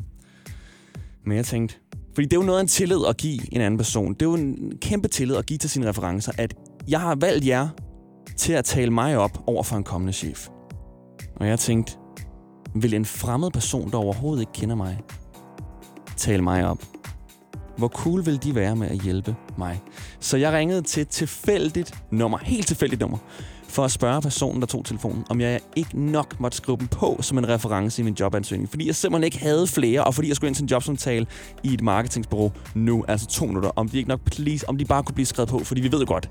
Men 1.25 1.37
jeg 1.37 1.45
tænkte, 1.45 1.75
fordi 2.13 2.25
det 2.25 2.33
er 2.33 2.41
jo 2.41 2.45
noget 2.45 2.59
af 2.59 2.63
en 2.63 2.67
tillid 2.67 2.99
at 3.09 3.17
give 3.17 3.53
en 3.53 3.61
anden 3.61 3.77
person. 3.77 4.13
Det 4.13 4.21
er 4.21 4.25
jo 4.25 4.35
en 4.35 4.73
kæmpe 4.81 5.07
tillid 5.07 5.35
at 5.35 5.45
give 5.45 5.57
til 5.57 5.69
sine 5.69 5.89
referencer, 5.89 6.31
at 6.37 6.53
jeg 6.87 7.01
har 7.01 7.15
valgt 7.15 7.47
jer 7.47 7.67
til 8.39 8.53
at 8.53 8.65
tale 8.65 8.91
mig 8.91 9.17
op 9.17 9.43
over 9.47 9.63
for 9.63 9.75
en 9.75 9.83
kommende 9.83 10.13
chef. 10.13 10.47
Og 11.35 11.47
jeg 11.47 11.59
tænkte, 11.59 11.93
vil 12.75 12.93
en 12.93 13.05
fremmed 13.05 13.51
person, 13.51 13.91
der 13.91 13.97
overhovedet 13.97 14.41
ikke 14.41 14.51
kender 14.51 14.75
mig, 14.75 14.99
tale 16.17 16.43
mig 16.43 16.65
op? 16.65 16.83
Hvor 17.77 17.87
cool 17.87 18.25
vil 18.25 18.43
de 18.43 18.55
være 18.55 18.75
med 18.75 18.87
at 18.87 19.01
hjælpe 19.01 19.35
mig? 19.57 19.81
Så 20.19 20.37
jeg 20.37 20.53
ringede 20.53 20.81
til 20.81 21.01
et 21.01 21.07
tilfældigt 21.07 22.03
nummer, 22.11 22.37
helt 22.37 22.67
tilfældigt 22.67 23.01
nummer, 23.01 23.17
for 23.63 23.85
at 23.85 23.91
spørge 23.91 24.21
personen, 24.21 24.61
der 24.61 24.67
tog 24.67 24.85
telefonen, 24.85 25.23
om 25.29 25.41
jeg 25.41 25.59
ikke 25.75 25.99
nok 26.01 26.39
måtte 26.39 26.57
skrive 26.57 26.77
dem 26.77 26.87
på 26.87 27.17
som 27.21 27.37
en 27.37 27.49
reference 27.49 28.01
i 28.01 28.05
min 28.05 28.15
jobansøgning. 28.19 28.69
Fordi 28.69 28.87
jeg 28.87 28.95
simpelthen 28.95 29.23
ikke 29.23 29.39
havde 29.39 29.67
flere, 29.67 30.03
og 30.03 30.15
fordi 30.15 30.27
jeg 30.27 30.35
skulle 30.35 30.47
ind 30.47 30.55
til 30.55 30.63
en 30.63 30.69
jobsamtale 30.69 31.25
i 31.63 31.73
et 31.73 31.81
marketingsbureau 31.81 32.51
nu, 32.75 33.05
altså 33.07 33.27
to 33.27 33.45
minutter, 33.45 33.71
om 33.75 33.89
de 33.89 33.97
ikke 33.97 34.09
nok 34.09 34.21
please, 34.25 34.69
om 34.69 34.77
de 34.77 34.85
bare 34.85 35.03
kunne 35.03 35.15
blive 35.15 35.25
skrevet 35.25 35.49
på, 35.49 35.59
fordi 35.59 35.81
vi 35.81 35.91
ved 35.91 35.99
jo 35.99 36.05
godt, 36.07 36.29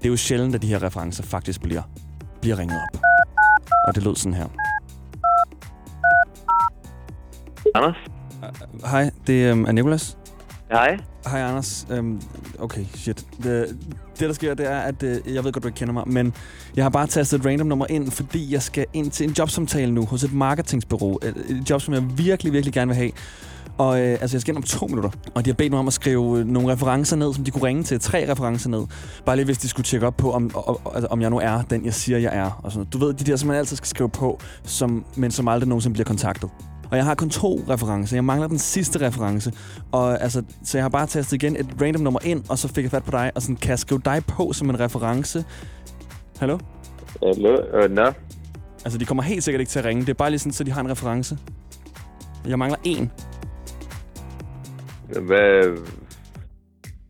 det 0.00 0.06
er 0.06 0.10
jo 0.10 0.16
sjældent, 0.16 0.54
at 0.54 0.62
de 0.62 0.66
her 0.66 0.82
referencer 0.82 1.22
faktisk 1.22 1.60
bliver, 1.62 1.82
bliver 2.40 2.58
ringet 2.58 2.76
op. 2.76 3.00
Og 3.88 3.94
det 3.94 4.02
lød 4.04 4.16
sådan 4.16 4.34
her. 4.34 4.48
Anders? 7.74 7.96
Hej, 8.84 9.10
det 9.26 9.50
øhm, 9.50 9.64
er 9.64 9.72
Nicolas. 9.72 10.18
Hej. 10.70 10.98
Hej, 11.26 11.40
Anders. 11.40 11.86
Øhm, 11.90 12.22
okay, 12.58 12.84
shit. 12.94 13.26
Det, 13.42 13.78
det, 14.20 14.28
der 14.28 14.34
sker, 14.34 14.54
det 14.54 14.70
er, 14.70 14.78
at 14.78 15.02
øh, 15.02 15.34
jeg 15.34 15.44
ved 15.44 15.52
godt, 15.52 15.62
du 15.62 15.68
ikke 15.68 15.78
kender 15.78 15.94
mig, 15.94 16.04
men 16.06 16.34
jeg 16.76 16.84
har 16.84 16.90
bare 16.90 17.06
tastet 17.06 17.40
et 17.40 17.46
random 17.46 17.66
nummer 17.66 17.86
ind, 17.88 18.10
fordi 18.10 18.52
jeg 18.52 18.62
skal 18.62 18.86
ind 18.92 19.10
til 19.10 19.28
en 19.28 19.34
jobsamtale 19.38 19.92
nu 19.92 20.04
hos 20.04 20.24
et 20.24 20.32
marketingsbureau. 20.32 21.18
Et, 21.22 21.34
et 21.48 21.70
job, 21.70 21.80
som 21.80 21.94
jeg 21.94 22.18
virkelig, 22.18 22.52
virkelig 22.52 22.74
gerne 22.74 22.88
vil 22.88 22.96
have. 22.96 23.10
Og 23.78 24.00
øh, 24.00 24.18
altså, 24.20 24.36
jeg 24.36 24.40
skal 24.40 24.52
ind 24.52 24.56
om 24.56 24.62
to 24.62 24.86
minutter, 24.86 25.10
og 25.34 25.44
de 25.44 25.50
har 25.50 25.54
bedt 25.54 25.72
mig 25.72 25.78
om 25.78 25.86
at 25.86 25.92
skrive 25.92 26.38
øh, 26.38 26.46
nogle 26.46 26.72
referencer 26.72 27.16
ned, 27.16 27.34
som 27.34 27.44
de 27.44 27.50
kunne 27.50 27.64
ringe 27.64 27.82
til. 27.82 28.00
Tre 28.00 28.30
referencer 28.30 28.70
ned. 28.70 28.86
Bare 29.26 29.36
lige 29.36 29.44
hvis 29.44 29.58
de 29.58 29.68
skulle 29.68 29.84
tjekke 29.84 30.06
op 30.06 30.16
på, 30.16 30.32
om, 30.32 30.50
og, 30.54 30.80
altså, 30.94 31.06
om 31.06 31.20
jeg 31.22 31.30
nu 31.30 31.38
er 31.38 31.62
den, 31.62 31.84
jeg 31.84 31.94
siger, 31.94 32.18
jeg 32.18 32.36
er. 32.36 32.60
Og 32.62 32.72
sådan. 32.72 32.86
Du 32.92 32.98
ved, 32.98 33.14
de 33.14 33.24
der, 33.24 33.36
som 33.36 33.46
man 33.46 33.56
altid 33.56 33.76
skal 33.76 33.88
skrive 33.88 34.08
på, 34.08 34.40
som, 34.62 35.04
men 35.16 35.30
som 35.30 35.48
aldrig 35.48 35.68
nogensinde 35.68 35.94
bliver 35.94 36.04
kontaktet. 36.04 36.50
Og 36.90 36.96
jeg 36.96 37.04
har 37.04 37.14
kun 37.14 37.30
to 37.30 37.60
referencer. 37.68 38.16
Jeg 38.16 38.24
mangler 38.24 38.48
den 38.48 38.58
sidste 38.58 39.06
reference. 39.06 39.52
Og 39.92 40.22
altså, 40.22 40.42
så 40.64 40.78
jeg 40.78 40.84
har 40.84 40.88
bare 40.88 41.06
tastet 41.06 41.42
igen 41.42 41.56
et 41.56 41.66
random 41.82 42.02
nummer 42.02 42.20
ind, 42.24 42.44
og 42.48 42.58
så 42.58 42.68
fik 42.68 42.84
jeg 42.84 42.90
fat 42.90 43.04
på 43.04 43.10
dig, 43.10 43.32
og 43.34 43.42
sådan, 43.42 43.56
kan 43.56 43.70
jeg 43.70 43.78
skrive 43.78 44.00
dig 44.04 44.22
på 44.28 44.52
som 44.52 44.70
en 44.70 44.80
reference? 44.80 45.44
Hallo? 46.38 46.58
Hallo? 47.22 47.56
Uh, 47.84 47.90
no. 47.90 48.12
Altså, 48.84 48.98
de 48.98 49.04
kommer 49.04 49.22
helt 49.22 49.44
sikkert 49.44 49.60
ikke 49.60 49.70
til 49.70 49.78
at 49.78 49.84
ringe. 49.84 50.00
Det 50.00 50.08
er 50.08 50.14
bare 50.14 50.30
lige 50.30 50.38
sådan, 50.38 50.52
så 50.52 50.64
de 50.64 50.70
har 50.70 50.80
en 50.80 50.90
reference. 50.90 51.38
Jeg 52.46 52.58
mangler 52.58 52.78
en. 52.84 53.10
Hvad... 55.26 55.78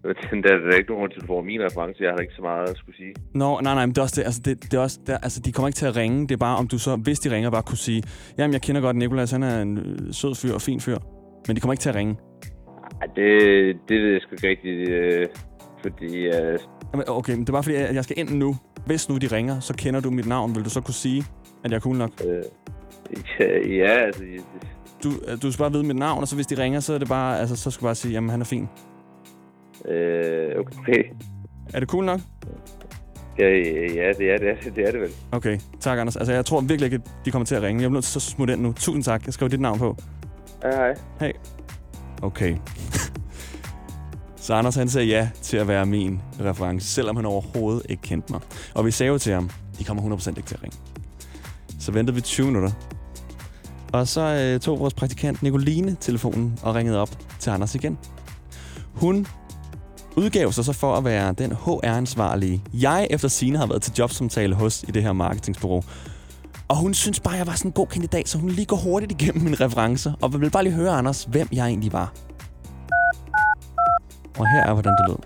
Der 0.44 0.52
er 0.54 0.58
der 0.70 0.76
ikke 0.76 0.90
nogen 0.90 1.00
grund 1.00 1.10
til, 1.12 1.18
at 1.18 1.22
du 1.22 1.26
får 1.26 1.42
min 1.42 1.60
reference. 1.68 2.02
Jeg 2.02 2.10
har 2.10 2.18
ikke 2.18 2.34
så 2.36 2.42
meget 2.42 2.70
at 2.70 2.76
skulle 2.76 2.96
sige. 2.96 3.14
Nå, 3.34 3.60
nej, 3.60 3.74
nej, 3.74 3.86
men 3.86 3.94
det 3.94 3.98
er 3.98 4.02
også 4.02 4.20
det. 4.20 4.26
Altså, 4.26 4.40
det, 4.44 4.62
det 4.62 4.74
er 4.74 4.80
også, 4.80 4.98
det, 5.06 5.12
altså, 5.22 5.40
de 5.40 5.52
kommer 5.52 5.68
ikke 5.68 5.76
til 5.76 5.86
at 5.86 5.96
ringe. 5.96 6.28
Det 6.28 6.34
er 6.34 6.42
bare, 6.48 6.56
om 6.56 6.68
du 6.68 6.78
så, 6.78 6.96
hvis 6.96 7.18
de 7.18 7.30
ringer, 7.34 7.50
bare 7.50 7.62
kunne 7.62 7.78
sige, 7.88 8.02
jamen, 8.38 8.52
jeg 8.52 8.62
kender 8.62 8.80
godt 8.80 8.96
Nikolas, 8.96 9.30
han 9.30 9.42
er 9.42 9.62
en 9.62 9.78
øh, 9.78 10.12
sød 10.12 10.34
fyr 10.34 10.54
og 10.54 10.62
fin 10.62 10.80
fyr. 10.80 10.98
Men 11.46 11.56
de 11.56 11.60
kommer 11.60 11.72
ikke 11.72 11.82
til 11.82 11.88
at 11.88 11.94
ringe. 11.94 12.16
Ej, 13.00 13.06
det, 13.16 13.28
det 13.88 14.02
ved 14.02 14.12
jeg 14.12 14.20
sgu 14.22 14.30
ikke 14.32 14.48
rigtigt, 14.48 14.88
øh, 14.88 15.26
fordi... 15.82 16.16
Øh, 16.16 16.58
Jamen, 16.92 17.04
okay, 17.08 17.32
men 17.32 17.40
det 17.40 17.48
er 17.48 17.52
bare 17.52 17.62
fordi, 17.62 17.76
at 17.76 17.94
jeg 17.94 18.04
skal 18.04 18.18
ind 18.18 18.30
nu. 18.30 18.56
Hvis 18.86 19.08
nu 19.08 19.16
de 19.18 19.26
ringer, 19.26 19.60
så 19.60 19.74
kender 19.74 20.00
du 20.00 20.10
mit 20.10 20.26
navn. 20.26 20.54
Vil 20.54 20.64
du 20.64 20.70
så 20.70 20.80
kunne 20.80 20.94
sige, 20.94 21.24
at 21.64 21.70
jeg 21.70 21.76
er 21.76 21.80
cool 21.80 21.96
nok? 21.96 22.10
øh, 22.26 22.42
ja, 23.40 23.68
ja, 23.68 23.92
altså... 24.06 24.22
Du, 25.04 25.08
øh, 25.28 25.42
du 25.42 25.52
skal 25.52 25.62
bare 25.62 25.72
vide 25.72 25.84
mit 25.84 25.96
navn, 25.96 26.20
og 26.20 26.28
så 26.28 26.34
hvis 26.34 26.46
de 26.46 26.62
ringer, 26.62 26.80
så 26.80 26.94
er 26.94 26.98
det 26.98 27.08
bare, 27.08 27.40
altså, 27.40 27.56
så 27.56 27.70
skal 27.70 27.80
du 27.80 27.86
bare 27.86 27.94
sige, 27.94 28.12
jamen, 28.12 28.30
han 28.30 28.40
er 28.40 28.44
fin. 28.44 28.68
Øh, 29.88 30.60
okay. 30.60 31.04
Er 31.74 31.80
det 31.80 31.88
cool 31.88 32.04
nok? 32.04 32.20
Ja, 33.38 33.48
ja, 33.48 34.12
det 34.18 34.30
er 34.30 34.38
det, 34.38 34.48
er, 34.48 34.70
det 34.76 34.88
er 34.88 34.90
det 34.90 35.00
vel. 35.00 35.10
Okay, 35.32 35.58
tak 35.80 35.98
Anders. 35.98 36.16
Altså, 36.16 36.32
jeg 36.32 36.44
tror 36.44 36.60
virkelig 36.60 36.84
ikke, 36.86 36.94
at 36.94 37.24
de 37.24 37.30
kommer 37.30 37.46
til 37.46 37.54
at 37.54 37.62
ringe. 37.62 37.82
Jeg 37.82 37.90
bliver 37.90 37.96
nødt 37.96 38.04
til 38.04 38.18
at 38.18 38.22
smutte 38.22 38.54
ind 38.54 38.62
nu. 38.62 38.72
Tusind 38.72 39.04
tak. 39.04 39.26
Jeg 39.26 39.34
skriver 39.34 39.50
dit 39.50 39.60
navn 39.60 39.78
på. 39.78 39.96
Hej, 40.62 40.72
hej. 40.72 40.94
Hey. 41.20 41.32
Okay. 42.22 42.56
så 44.44 44.54
Anders 44.54 44.74
han 44.74 44.88
sagde 44.88 45.08
ja 45.08 45.28
til 45.42 45.56
at 45.56 45.68
være 45.68 45.86
min 45.86 46.20
reference, 46.40 46.86
selvom 46.86 47.16
han 47.16 47.26
overhovedet 47.26 47.82
ikke 47.88 48.02
kendte 48.02 48.32
mig. 48.32 48.40
Og 48.74 48.86
vi 48.86 48.90
sagde 48.90 49.12
jo 49.12 49.18
til 49.18 49.32
ham, 49.32 49.50
de 49.78 49.84
kommer 49.84 50.16
100% 50.16 50.28
ikke 50.28 50.42
til 50.42 50.54
at 50.54 50.62
ringe. 50.62 50.76
Så 51.78 51.92
ventede 51.92 52.14
vi 52.14 52.20
20 52.20 52.46
minutter. 52.46 52.70
Og 53.92 54.08
så 54.08 54.20
øh, 54.20 54.60
tog 54.60 54.80
vores 54.80 54.94
praktikant 54.94 55.42
Nicoline 55.42 55.96
telefonen 56.00 56.58
og 56.62 56.74
ringede 56.74 57.00
op 57.02 57.10
til 57.38 57.50
Anders 57.50 57.74
igen. 57.74 57.98
Hun 58.94 59.26
udgav 60.20 60.52
sig 60.52 60.64
så 60.64 60.72
for 60.72 60.94
at 60.96 61.04
være 61.04 61.32
den 61.32 61.52
HR-ansvarlige, 61.52 62.62
jeg 62.74 63.06
efter 63.10 63.28
sine 63.28 63.58
har 63.58 63.66
været 63.66 63.82
til 63.82 63.92
jobsamtale 63.98 64.54
hos 64.54 64.84
i 64.88 64.90
det 64.90 65.02
her 65.02 65.12
marketingsbureau. 65.12 65.82
Og 66.68 66.76
hun 66.76 66.94
synes 66.94 67.20
bare, 67.20 67.34
jeg 67.34 67.46
var 67.46 67.52
sådan 67.52 67.68
en 67.68 67.72
god 67.72 67.86
kandidat, 67.86 68.28
så 68.28 68.38
hun 68.38 68.50
lige 68.50 68.66
går 68.66 68.76
hurtigt 68.76 69.12
igennem 69.12 69.44
mine 69.44 69.56
referencer, 69.56 70.12
og 70.22 70.40
vil 70.40 70.50
bare 70.50 70.62
lige 70.62 70.72
høre, 70.72 70.90
Anders, 70.90 71.24
hvem 71.24 71.48
jeg 71.52 71.66
egentlig 71.66 71.92
var. 71.92 72.12
Og 74.38 74.46
her 74.50 74.62
er, 74.62 74.72
hvordan 74.72 74.92
det 74.92 75.08
lød. 75.08 75.16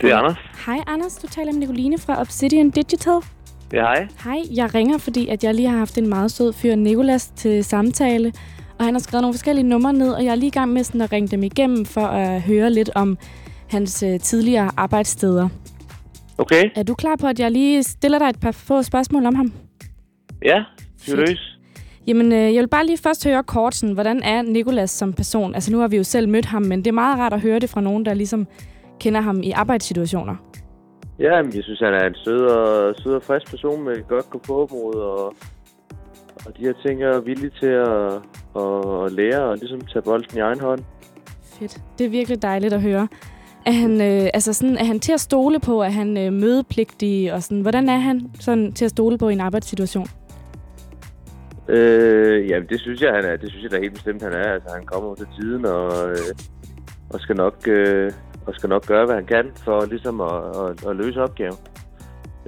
Det 0.00 0.10
er 0.10 0.16
Anders. 0.16 0.36
Hej 0.66 0.78
Anders, 0.86 1.16
du 1.16 1.26
taler 1.26 1.52
med 1.52 1.60
Nicoline 1.60 1.98
fra 1.98 2.20
Obsidian 2.20 2.70
Digital. 2.70 3.20
Ja, 3.72 3.80
hej. 3.80 4.08
Hej, 4.24 4.42
jeg 4.50 4.74
ringer, 4.74 4.98
fordi 4.98 5.28
at 5.28 5.44
jeg 5.44 5.54
lige 5.54 5.68
har 5.68 5.78
haft 5.78 5.98
en 5.98 6.08
meget 6.08 6.30
sød 6.30 6.52
fyr, 6.52 6.74
Nikolas, 6.74 7.32
til 7.36 7.64
samtale. 7.64 8.32
Og 8.84 8.86
han 8.86 8.94
har 8.94 9.00
skrevet 9.00 9.22
nogle 9.22 9.34
forskellige 9.34 9.68
numre 9.68 9.92
ned, 9.92 10.12
og 10.12 10.24
jeg 10.24 10.30
er 10.30 10.34
lige 10.34 10.46
i 10.46 10.50
gang 10.50 10.72
med 10.72 10.84
sådan 10.84 11.00
at 11.00 11.12
ringe 11.12 11.28
dem 11.28 11.42
igennem 11.42 11.84
for 11.84 12.00
at 12.00 12.42
høre 12.42 12.70
lidt 12.70 12.90
om 12.94 13.18
hans 13.70 14.02
øh, 14.02 14.20
tidligere 14.20 14.70
arbejdssteder. 14.76 15.48
Okay. 16.38 16.70
Er 16.76 16.82
du 16.82 16.94
klar 16.94 17.16
på, 17.16 17.26
at 17.26 17.40
jeg 17.40 17.50
lige 17.50 17.82
stiller 17.82 18.18
dig 18.18 18.26
et 18.26 18.40
par 18.40 18.52
få 18.52 18.82
spørgsmål 18.82 19.26
om 19.26 19.34
ham? 19.34 19.52
Ja, 20.44 20.64
Fyrløs. 21.00 21.58
Jamen, 22.06 22.32
øh, 22.32 22.54
jeg 22.54 22.60
vil 22.60 22.68
bare 22.68 22.86
lige 22.86 22.98
først 22.98 23.24
høre 23.26 23.42
kort, 23.42 23.74
sådan, 23.74 23.94
hvordan 23.94 24.22
er 24.22 24.42
Nikolas 24.42 24.90
som 24.90 25.12
person? 25.12 25.54
Altså, 25.54 25.72
nu 25.72 25.78
har 25.78 25.88
vi 25.88 25.96
jo 25.96 26.04
selv 26.04 26.28
mødt 26.28 26.46
ham, 26.46 26.62
men 26.62 26.78
det 26.78 26.86
er 26.86 26.92
meget 26.92 27.18
rart 27.18 27.32
at 27.32 27.40
høre 27.40 27.58
det 27.58 27.70
fra 27.70 27.80
nogen, 27.80 28.04
der 28.04 28.14
ligesom 28.14 28.46
kender 29.00 29.20
ham 29.20 29.42
i 29.42 29.50
arbejdssituationer. 29.50 30.36
Ja, 31.18 31.36
jeg 31.36 31.62
synes, 31.62 31.80
han 31.80 31.94
er 31.94 32.06
en 32.06 32.14
sød 32.14 32.40
og, 32.40 32.94
sød 32.98 33.12
og 33.14 33.22
frisk 33.22 33.50
person 33.50 33.84
med 33.84 33.92
et 33.96 34.08
godt 34.08 34.30
gå 34.30 34.38
på 34.38 34.68
mod, 34.72 34.94
og, 34.94 35.34
og 36.46 36.56
de 36.56 36.62
her 36.62 36.72
ting 36.86 37.02
er 37.02 37.20
villige 37.20 37.52
til 37.60 37.66
at, 37.66 38.22
at 38.56 39.12
lære 39.12 39.42
og 39.42 39.56
ligesom 39.56 39.80
tage 39.80 40.02
bolden 40.02 40.36
i 40.38 40.40
egen 40.40 40.60
hånd. 40.60 40.80
Fedt. 41.42 41.80
Det 41.98 42.06
er 42.06 42.10
virkelig 42.10 42.42
dejligt 42.42 42.72
at 42.72 42.82
høre. 42.82 43.08
Er 43.66 43.72
han, 43.72 44.00
øh, 44.00 44.30
altså 44.34 44.52
sådan, 44.52 44.76
er 44.76 44.84
han 44.84 45.00
til 45.00 45.12
at 45.12 45.20
stole 45.20 45.60
på? 45.60 45.82
Er 45.82 45.90
han 45.90 46.16
øh, 46.18 46.32
mødepligtig? 46.32 47.32
Og 47.32 47.42
sådan, 47.42 47.60
hvordan 47.60 47.88
er 47.88 47.98
han 47.98 48.30
sådan, 48.40 48.72
til 48.72 48.84
at 48.84 48.90
stole 48.90 49.18
på 49.18 49.28
i 49.28 49.32
en 49.32 49.40
arbejdssituation? 49.40 50.06
Øh, 51.68 52.50
ja, 52.50 52.60
det 52.68 52.80
synes 52.80 53.00
jeg, 53.00 53.12
han 53.14 53.24
er. 53.24 53.36
Det 53.36 53.50
synes 53.50 53.62
jeg 53.62 53.70
da 53.70 53.80
helt 53.80 53.94
bestemt, 53.94 54.22
han 54.22 54.32
er. 54.32 54.52
Altså, 54.52 54.68
han 54.74 54.86
kommer 54.86 55.14
til 55.14 55.26
tiden 55.40 55.64
og, 55.66 56.10
øh, 56.10 56.16
og, 57.10 57.20
skal 57.20 57.36
nok, 57.36 57.68
øh, 57.68 58.12
og 58.46 58.54
skal 58.54 58.68
nok 58.68 58.86
gøre, 58.86 59.06
hvad 59.06 59.14
han 59.14 59.26
kan 59.26 59.50
for 59.56 59.86
ligesom 59.86 60.20
at, 60.20 60.42
at, 60.56 60.90
at 60.90 60.96
løse 60.96 61.22
opgaven. 61.22 61.56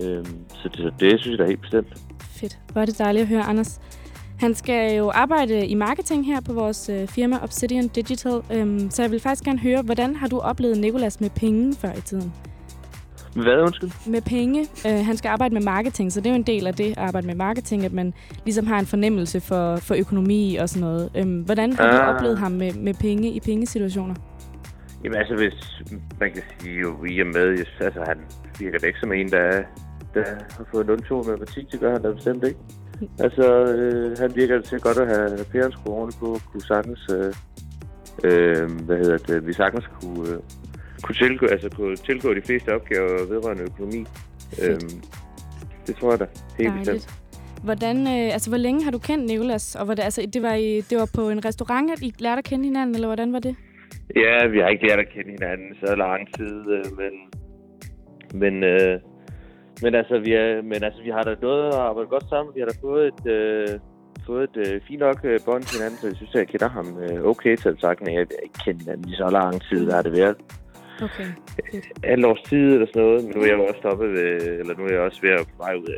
Øh, 0.03 0.25
så, 0.49 0.69
det, 0.69 0.77
så 0.77 0.91
det 1.01 1.21
synes 1.21 1.39
jeg 1.39 1.39
da 1.39 1.47
helt 1.47 1.61
bestemt. 1.61 1.89
Fedt. 2.21 2.59
Hvor 2.73 2.81
er 2.81 2.87
det 2.87 2.99
dejligt 2.99 3.23
at 3.23 3.29
høre, 3.29 3.43
Anders. 3.43 3.81
Han 4.39 4.55
skal 4.55 4.97
jo 4.97 5.11
arbejde 5.15 5.67
i 5.67 5.75
marketing 5.75 6.27
her 6.27 6.41
på 6.41 6.53
vores 6.53 6.89
øh, 6.89 7.09
firma 7.09 7.37
Obsidian 7.43 7.89
Digital. 7.89 8.41
Øhm, 8.53 8.91
så 8.91 9.03
jeg 9.03 9.11
vil 9.11 9.21
faktisk 9.21 9.45
gerne 9.45 9.59
høre, 9.59 9.83
hvordan 9.83 10.17
har 10.17 10.29
du 10.29 10.39
oplevet 10.39 10.79
Nikolas 10.79 11.21
med 11.21 11.31
penge 11.31 11.75
før 11.81 11.93
i 11.93 12.01
tiden? 12.01 12.33
Hvad, 13.35 13.63
undskyld? 13.63 13.91
Med 14.07 14.21
penge. 14.23 14.61
Øh, 14.87 15.05
han 15.07 15.17
skal 15.17 15.29
arbejde 15.29 15.55
med 15.55 15.63
marketing, 15.63 16.13
så 16.13 16.21
det 16.21 16.27
er 16.27 16.31
jo 16.31 16.37
en 16.37 16.43
del 16.43 16.67
af 16.67 16.75
det 16.75 16.91
at 16.91 16.99
arbejde 16.99 17.27
med 17.27 17.35
marketing, 17.35 17.85
at 17.85 17.93
man 17.93 18.15
ligesom 18.45 18.67
har 18.67 18.79
en 18.79 18.87
fornemmelse 18.87 19.41
for, 19.41 19.77
for 19.77 19.95
økonomi 19.95 20.57
og 20.57 20.69
sådan 20.69 20.81
noget. 20.89 21.11
Øhm, 21.15 21.41
hvordan 21.41 21.73
har 21.73 21.91
du 21.91 21.97
Ah. 21.97 22.15
oplevet 22.17 22.39
ham 22.39 22.53
med, 22.53 22.73
med 22.73 22.95
penge 22.95 23.31
i 23.31 23.41
pengesituationer? 23.41 24.15
Jamen 25.05 25.19
altså, 25.19 25.35
hvis 25.35 25.83
man 26.21 26.33
kan 26.33 26.43
sige 26.61 26.81
jo 26.81 27.05
i 27.05 27.21
og 27.21 27.27
med, 27.27 27.65
altså 27.81 28.01
han 28.07 28.19
virker 28.61 28.79
da 28.79 28.87
ikke 28.87 28.99
som 29.01 29.13
en, 29.13 29.29
der, 29.31 29.63
der 30.15 30.25
har 30.57 30.65
fået 30.73 30.87
0 30.87 31.03
2 31.03 31.23
matematik, 31.23 31.65
det 31.73 31.81
gør 31.81 31.93
han 31.93 32.03
da 32.03 32.13
bestemt 32.13 32.45
ikke. 32.45 32.59
Altså, 33.19 33.47
øh, 33.65 34.19
han 34.19 34.37
virker 34.37 34.61
til 34.61 34.81
godt 34.81 34.99
at 34.99 35.09
have 35.09 35.45
pæren 35.53 35.73
ordentligt 35.87 36.21
på, 36.21 36.39
kunne 36.53 36.63
sagtens, 36.63 37.11
øh, 37.17 37.33
øh, 38.25 38.71
hvad 38.87 38.97
hedder 38.97 39.19
det, 39.19 39.47
vi 39.47 39.53
sagtens 39.53 39.85
kunne, 40.01 40.29
øh, 40.29 40.39
kunne, 41.03 41.15
tilgå, 41.15 41.47
altså, 41.47 41.69
kunne 41.77 41.97
tilgå 41.97 42.35
de 42.35 42.43
fleste 42.47 42.75
opgaver 42.75 43.27
vedrørende 43.29 43.63
økonomi. 43.63 44.05
Øh, 44.63 44.81
det 45.87 45.97
tror 45.97 46.11
jeg 46.11 46.21
da, 46.21 46.27
helt 46.59 46.73
bestemt. 46.73 46.87
Dejligt. 46.87 47.11
Hvordan, 47.65 47.97
øh, 48.07 48.33
altså, 48.33 48.51
hvor 48.51 48.59
længe 48.59 48.85
har 48.85 48.91
du 48.91 48.99
kendt 48.99 49.27
Nikolas? 49.27 49.75
Og 49.75 49.89
var 49.89 49.95
det, 49.95 50.03
altså, 50.03 50.29
det, 50.35 50.43
var 50.43 50.55
i, 50.55 50.81
det 50.81 50.99
var 50.99 51.11
på 51.15 51.31
en 51.31 51.45
restaurant, 51.45 51.91
at 51.91 52.03
I 52.03 52.15
lærte 52.19 52.39
at 52.39 52.45
kende 52.45 52.65
hinanden, 52.65 52.95
eller 52.95 53.09
hvordan 53.09 53.33
var 53.33 53.39
det? 53.39 53.57
Ja, 54.17 54.47
vi 54.47 54.59
har 54.59 54.69
ikke 54.69 54.87
lært 54.87 54.99
at 54.99 55.09
kende 55.15 55.31
hinanden 55.31 55.75
så 55.85 55.95
lang 55.95 56.37
tid, 56.37 56.55
øh, 56.77 56.85
men, 57.01 57.13
men, 58.41 58.65
øh, 58.65 59.01
men, 59.83 59.95
altså, 59.95 60.19
vi 60.19 60.33
er, 60.33 60.63
men 60.63 60.85
altså, 60.85 61.03
vi 61.03 61.11
har 61.11 61.23
da 61.23 61.35
noget 61.43 61.67
at 61.69 61.81
arbejde 61.89 62.09
godt 62.09 62.29
sammen. 62.29 62.55
Vi 62.55 62.61
har 62.61 62.67
da 62.67 62.77
fået 62.81 63.07
et, 63.13 63.27
øh, 63.37 63.69
fået 64.27 64.51
et 64.51 64.57
øh, 64.67 64.81
fint 64.89 65.01
nok 65.01 65.21
øh, 65.25 65.41
bånd 65.47 65.63
til 65.63 65.77
hinanden, 65.79 65.99
så 65.99 66.07
jeg 66.07 66.17
synes, 66.17 66.35
at 66.35 66.39
jeg 66.39 66.49
kender 66.49 66.69
ham 66.69 66.87
øh, 67.03 67.25
okay 67.33 67.57
til 67.57 67.69
at 67.69 67.77
sagt, 67.81 68.01
men 68.01 68.15
jeg 68.15 68.21
ikke 68.21 68.59
kendt 68.65 68.83
hinanden 68.83 69.09
i 69.13 69.15
så 69.23 69.29
lang 69.39 69.63
tid, 69.69 69.91
har 69.91 70.03
det 70.03 70.13
været. 70.13 70.37
Okay. 71.03 71.29
Et 72.13 72.25
års 72.25 72.43
tid 72.49 72.67
eller 72.75 72.87
sådan 72.87 73.03
noget, 73.03 73.25
men 73.25 73.33
nu 73.37 73.41
er 73.43 73.47
jeg 73.47 73.59
jo 73.59 73.65
også 73.65 73.79
stoppet 73.79 74.09
ved, 74.11 74.59
eller 74.61 74.75
nu 74.79 74.85
er 74.85 74.93
jeg 74.93 75.01
også 75.01 75.21
ved 75.23 75.31
at 75.31 75.47
vej 75.59 75.75
ud 75.75 75.89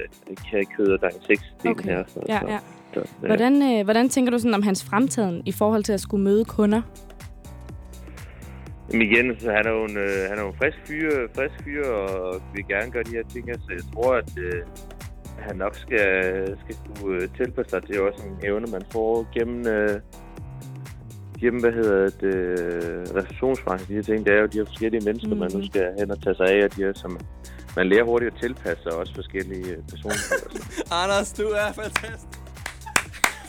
af 0.52 0.64
kød 0.76 0.88
og 0.88 0.98
er 1.02 1.10
seks 1.26 1.42
okay. 1.66 1.84
her. 1.90 2.04
Så, 2.06 2.20
Ja, 2.28 2.40
ja. 2.52 2.58
Så, 2.94 3.00
ja. 3.22 3.26
Hvordan, 3.26 3.54
øh, 3.62 3.84
hvordan 3.84 4.08
tænker 4.08 4.30
du 4.32 4.38
sådan 4.38 4.54
om 4.54 4.62
hans 4.62 4.84
fremtiden 4.84 5.42
i 5.46 5.52
forhold 5.52 5.82
til 5.82 5.92
at 5.92 6.00
skulle 6.00 6.24
møde 6.24 6.44
kunder? 6.44 6.82
Men 8.90 9.02
igen, 9.02 9.40
så 9.40 9.50
han 9.50 9.66
er 9.66 9.70
jo 9.70 9.84
en, 9.84 9.96
øh, 9.96 10.28
han 10.28 10.38
er 10.38 10.42
jo 10.42 10.48
en 10.48 10.58
frisk 10.58 10.78
fyr, 10.86 11.10
frisk 11.34 11.64
fyr 11.64 11.86
og 11.86 12.42
vil 12.54 12.68
gerne 12.68 12.90
gøre 12.90 13.02
de 13.02 13.10
her 13.10 13.22
ting. 13.32 13.44
Så 13.54 13.70
jeg 13.70 13.82
tror, 13.94 14.14
at 14.14 14.30
øh, 14.38 14.62
han 15.38 15.56
nok 15.56 15.74
skal, 15.74 16.10
skal 16.62 16.76
kunne 16.84 17.22
øh, 17.22 17.28
tilpasse 17.36 17.70
sig. 17.70 17.82
Det 17.88 17.96
er 17.96 18.00
også 18.00 18.22
en 18.26 18.46
evne, 18.48 18.66
man 18.72 18.82
får 18.92 19.28
gennem, 19.34 19.66
øh, 19.66 20.00
gennem 21.40 21.60
hvad 21.60 21.72
hedder 21.72 22.10
det, 22.24 22.36
øh, 22.36 23.02
receptionsbranchen. 23.18 23.88
De 23.88 23.94
her 23.94 24.02
ting, 24.02 24.26
det 24.26 24.34
er 24.34 24.40
jo 24.40 24.46
de 24.46 24.58
her 24.58 24.64
forskellige 24.64 25.04
mennesker, 25.04 25.34
mm. 25.34 25.40
man 25.40 25.50
nu 25.54 25.66
skal 25.66 25.86
hen 25.98 26.10
og 26.10 26.22
tage 26.22 26.36
sig 26.36 26.46
af. 26.46 26.64
Og 26.64 26.76
de 26.76 26.82
her, 26.82 26.92
som 26.94 27.20
man 27.76 27.88
lærer 27.88 28.04
hurtigt 28.04 28.34
at 28.34 28.40
tilpasse 28.40 28.82
sig 28.82 28.92
også 28.92 29.14
forskellige 29.14 29.70
øh, 29.70 29.82
personer. 29.90 30.22
Anders, 31.02 31.32
du 31.32 31.42
er 31.42 31.72
fantastisk. 31.72 32.38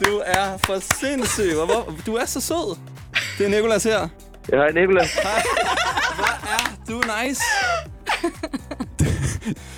Du 0.05 0.21
er 0.25 0.57
for 0.65 0.79
sindssyg. 0.99 1.53
Hvor, 1.69 1.93
du 2.05 2.13
er 2.15 2.25
så 2.25 2.41
sød. 2.41 2.77
Det 3.37 3.45
er 3.45 3.49
Nikolas 3.49 3.83
her. 3.83 4.28
Ja, 4.51 4.57
hej 4.57 4.71
Nikolas. 4.71 5.13
Hej. 5.23 5.41
Hvor 6.15 6.25
er 6.49 6.75
du 6.89 7.01
nice. 7.27 7.41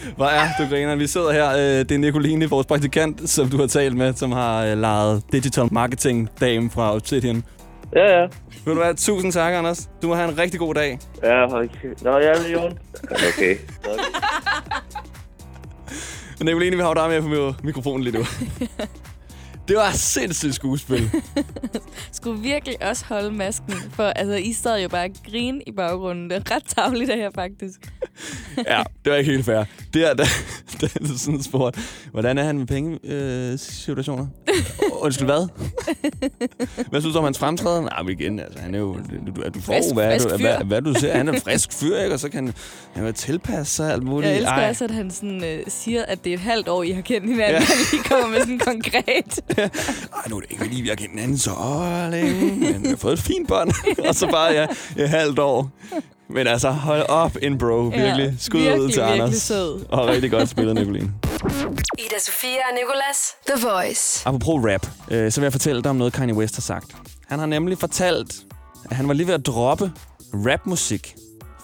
Hvor 0.17 0.25
er 0.25 0.47
du 0.59 0.63
griner. 0.69 0.95
Vi 0.95 1.07
sidder 1.07 1.31
her. 1.31 1.49
øh, 1.51 1.57
Det 1.59 1.91
er 1.91 1.97
Nicoline, 1.97 2.49
vores 2.49 2.67
praktikant, 2.67 3.29
som 3.29 3.49
du 3.49 3.57
har 3.57 3.67
talt 3.67 3.97
med, 3.97 4.13
som 4.13 4.31
har 4.31 4.65
øh, 4.65 4.77
lejet 4.77 5.23
digital 5.31 5.67
marketing 5.71 6.29
dame 6.41 6.69
fra 6.71 6.95
Obsidian. 6.95 7.43
Ja, 7.95 8.19
ja. 8.21 8.27
Vil 8.65 8.75
du 8.75 8.81
have 8.81 8.93
tusind 8.93 9.31
tak, 9.31 9.53
Anders. 9.53 9.89
Du 10.01 10.07
må 10.07 10.15
have 10.15 10.29
en 10.31 10.37
rigtig 10.37 10.59
god 10.59 10.73
dag. 10.73 10.99
Ja, 11.23 11.45
okay. 11.45 11.67
Nå, 12.01 12.17
ja, 12.17 12.29
er 12.31 12.49
Jon. 12.53 12.77
Okay. 13.03 13.55
Men 16.39 16.45
Nicoline, 16.47 16.75
vi 16.75 16.81
har 16.81 16.93
dig 16.93 17.09
med 17.09 17.21
på 17.21 17.55
mikrofonen 17.63 18.03
lige 18.03 18.17
nu. 18.17 18.23
Det 19.71 19.79
var 19.79 19.91
sindssygt 19.91 20.55
skuespil. 20.55 21.11
Skulle 22.11 22.41
virkelig 22.41 22.83
også 22.83 23.05
holde 23.05 23.31
masken, 23.31 23.73
for 23.73 24.03
altså, 24.03 24.35
I 24.35 24.53
sad 24.53 24.81
jo 24.81 24.89
bare 24.89 25.03
og 25.03 25.11
grine 25.31 25.61
i 25.67 25.71
baggrunden. 25.71 26.29
Det 26.29 26.37
er 26.37 26.55
ret 26.55 26.63
tavligt 26.63 27.09
af 27.09 27.17
her, 27.17 27.31
faktisk 27.35 27.93
ja, 28.67 28.83
det 29.05 29.11
var 29.11 29.17
ikke 29.17 29.31
helt 29.31 29.45
fair. 29.45 29.63
Det 29.93 30.09
er, 30.09 30.13
da, 30.13 30.23
da 30.81 30.85
er 30.85 31.17
sådan 31.17 31.43
spurgt, 31.43 31.79
hvordan 32.11 32.37
er 32.37 32.43
han 32.43 32.57
med 32.57 32.67
pengesituationer? 32.67 33.07
Øh, 33.53 33.59
situationer? 33.59 34.27
Undskyld, 35.05 35.25
hvad? 35.27 35.47
hvad 36.89 37.01
synes 37.01 37.13
du 37.13 37.19
om 37.19 37.23
hans 37.23 37.39
fremtræden? 37.39 37.83
Nej, 37.85 38.03
men 38.03 38.19
igen, 38.19 38.39
altså, 38.39 38.59
han 38.59 38.75
er 38.75 38.79
jo... 38.79 38.93
Du, 39.35 39.41
du 39.53 39.61
får, 39.61 39.73
Frisk- 39.73 39.93
hvad, 39.93 40.11
frisk 40.11 40.29
du, 40.29 40.37
hvad, 40.37 40.57
hvad, 40.65 40.81
du 40.81 40.93
ser. 40.93 41.13
Han 41.17 41.27
er 41.29 41.33
en 41.33 41.41
frisk 41.41 41.73
fyr, 41.73 41.97
ikke? 41.97 42.13
Og 42.13 42.19
så 42.19 42.29
kan 42.29 42.53
han 42.93 43.05
jo 43.05 43.11
tilpasse 43.11 43.75
sig 43.75 43.91
alt 43.93 44.03
muligt. 44.03 44.29
Jeg 44.29 44.37
elsker 44.37 44.53
Ej. 44.53 44.69
også, 44.69 44.83
at 44.83 44.91
han 44.91 45.11
sådan, 45.11 45.43
øh, 45.43 45.63
siger, 45.67 46.03
at 46.07 46.23
det 46.23 46.29
er 46.29 46.33
et 46.33 46.39
halvt 46.39 46.67
år, 46.67 46.83
I 46.83 46.91
har 46.91 47.01
kendt 47.01 47.29
hinanden, 47.29 47.39
Ja. 47.47 47.59
ja. 47.59 47.65
han 47.65 47.77
lige 47.91 48.03
kommer 48.03 48.27
med 48.27 48.39
sådan 48.39 48.59
konkret. 48.59 49.39
Ej, 49.57 50.29
nu 50.29 50.35
er 50.35 50.39
det 50.39 50.51
ikke 50.51 50.63
fordi, 50.63 50.81
vi 50.81 50.87
har 50.87 50.95
kendt 50.95 51.11
hinanden 51.11 51.37
så 51.37 51.51
længe, 52.11 52.41
men 52.73 52.83
vi 52.83 52.89
har 52.89 52.95
fået 52.95 53.13
et 53.13 53.19
fint 53.19 53.47
bånd. 53.47 53.71
og 54.07 54.15
så 54.15 54.27
bare, 54.27 54.53
ja, 54.53 54.67
et 54.97 55.09
halvt 55.09 55.39
år. 55.39 55.71
Men 56.33 56.47
altså, 56.47 56.69
hold 56.69 57.09
op 57.09 57.31
en 57.41 57.57
bro. 57.57 57.81
Virkelig. 57.81 58.25
Ja, 58.25 58.33
Skud 58.39 58.59
ud 58.59 58.63
virkelig, 58.65 58.93
til 58.93 59.01
virkelig 59.03 59.23
Anders. 59.23 59.41
sød. 59.41 59.85
Og 59.89 60.07
rigtig 60.07 60.31
godt 60.31 60.49
spillet, 60.49 60.75
Nicoline. 60.75 61.13
Ida 61.99 62.19
Sofia 62.19 62.49
og 62.49 62.75
Nicolas. 62.75 63.35
The 63.47 63.67
Voice. 63.67 64.27
Apropos 64.27 64.71
rap, 64.71 64.87
øh, 65.11 65.31
så 65.31 65.41
vil 65.41 65.45
jeg 65.45 65.51
fortælle 65.51 65.81
dig 65.81 65.89
om 65.89 65.95
noget, 65.95 66.13
Kanye 66.13 66.33
West 66.33 66.55
har 66.55 66.61
sagt. 66.61 66.95
Han 67.27 67.39
har 67.39 67.45
nemlig 67.45 67.77
fortalt, 67.77 68.35
at 68.89 68.95
han 68.95 69.07
var 69.07 69.13
lige 69.13 69.27
ved 69.27 69.33
at 69.33 69.45
droppe 69.45 69.91
rapmusik. 70.33 71.15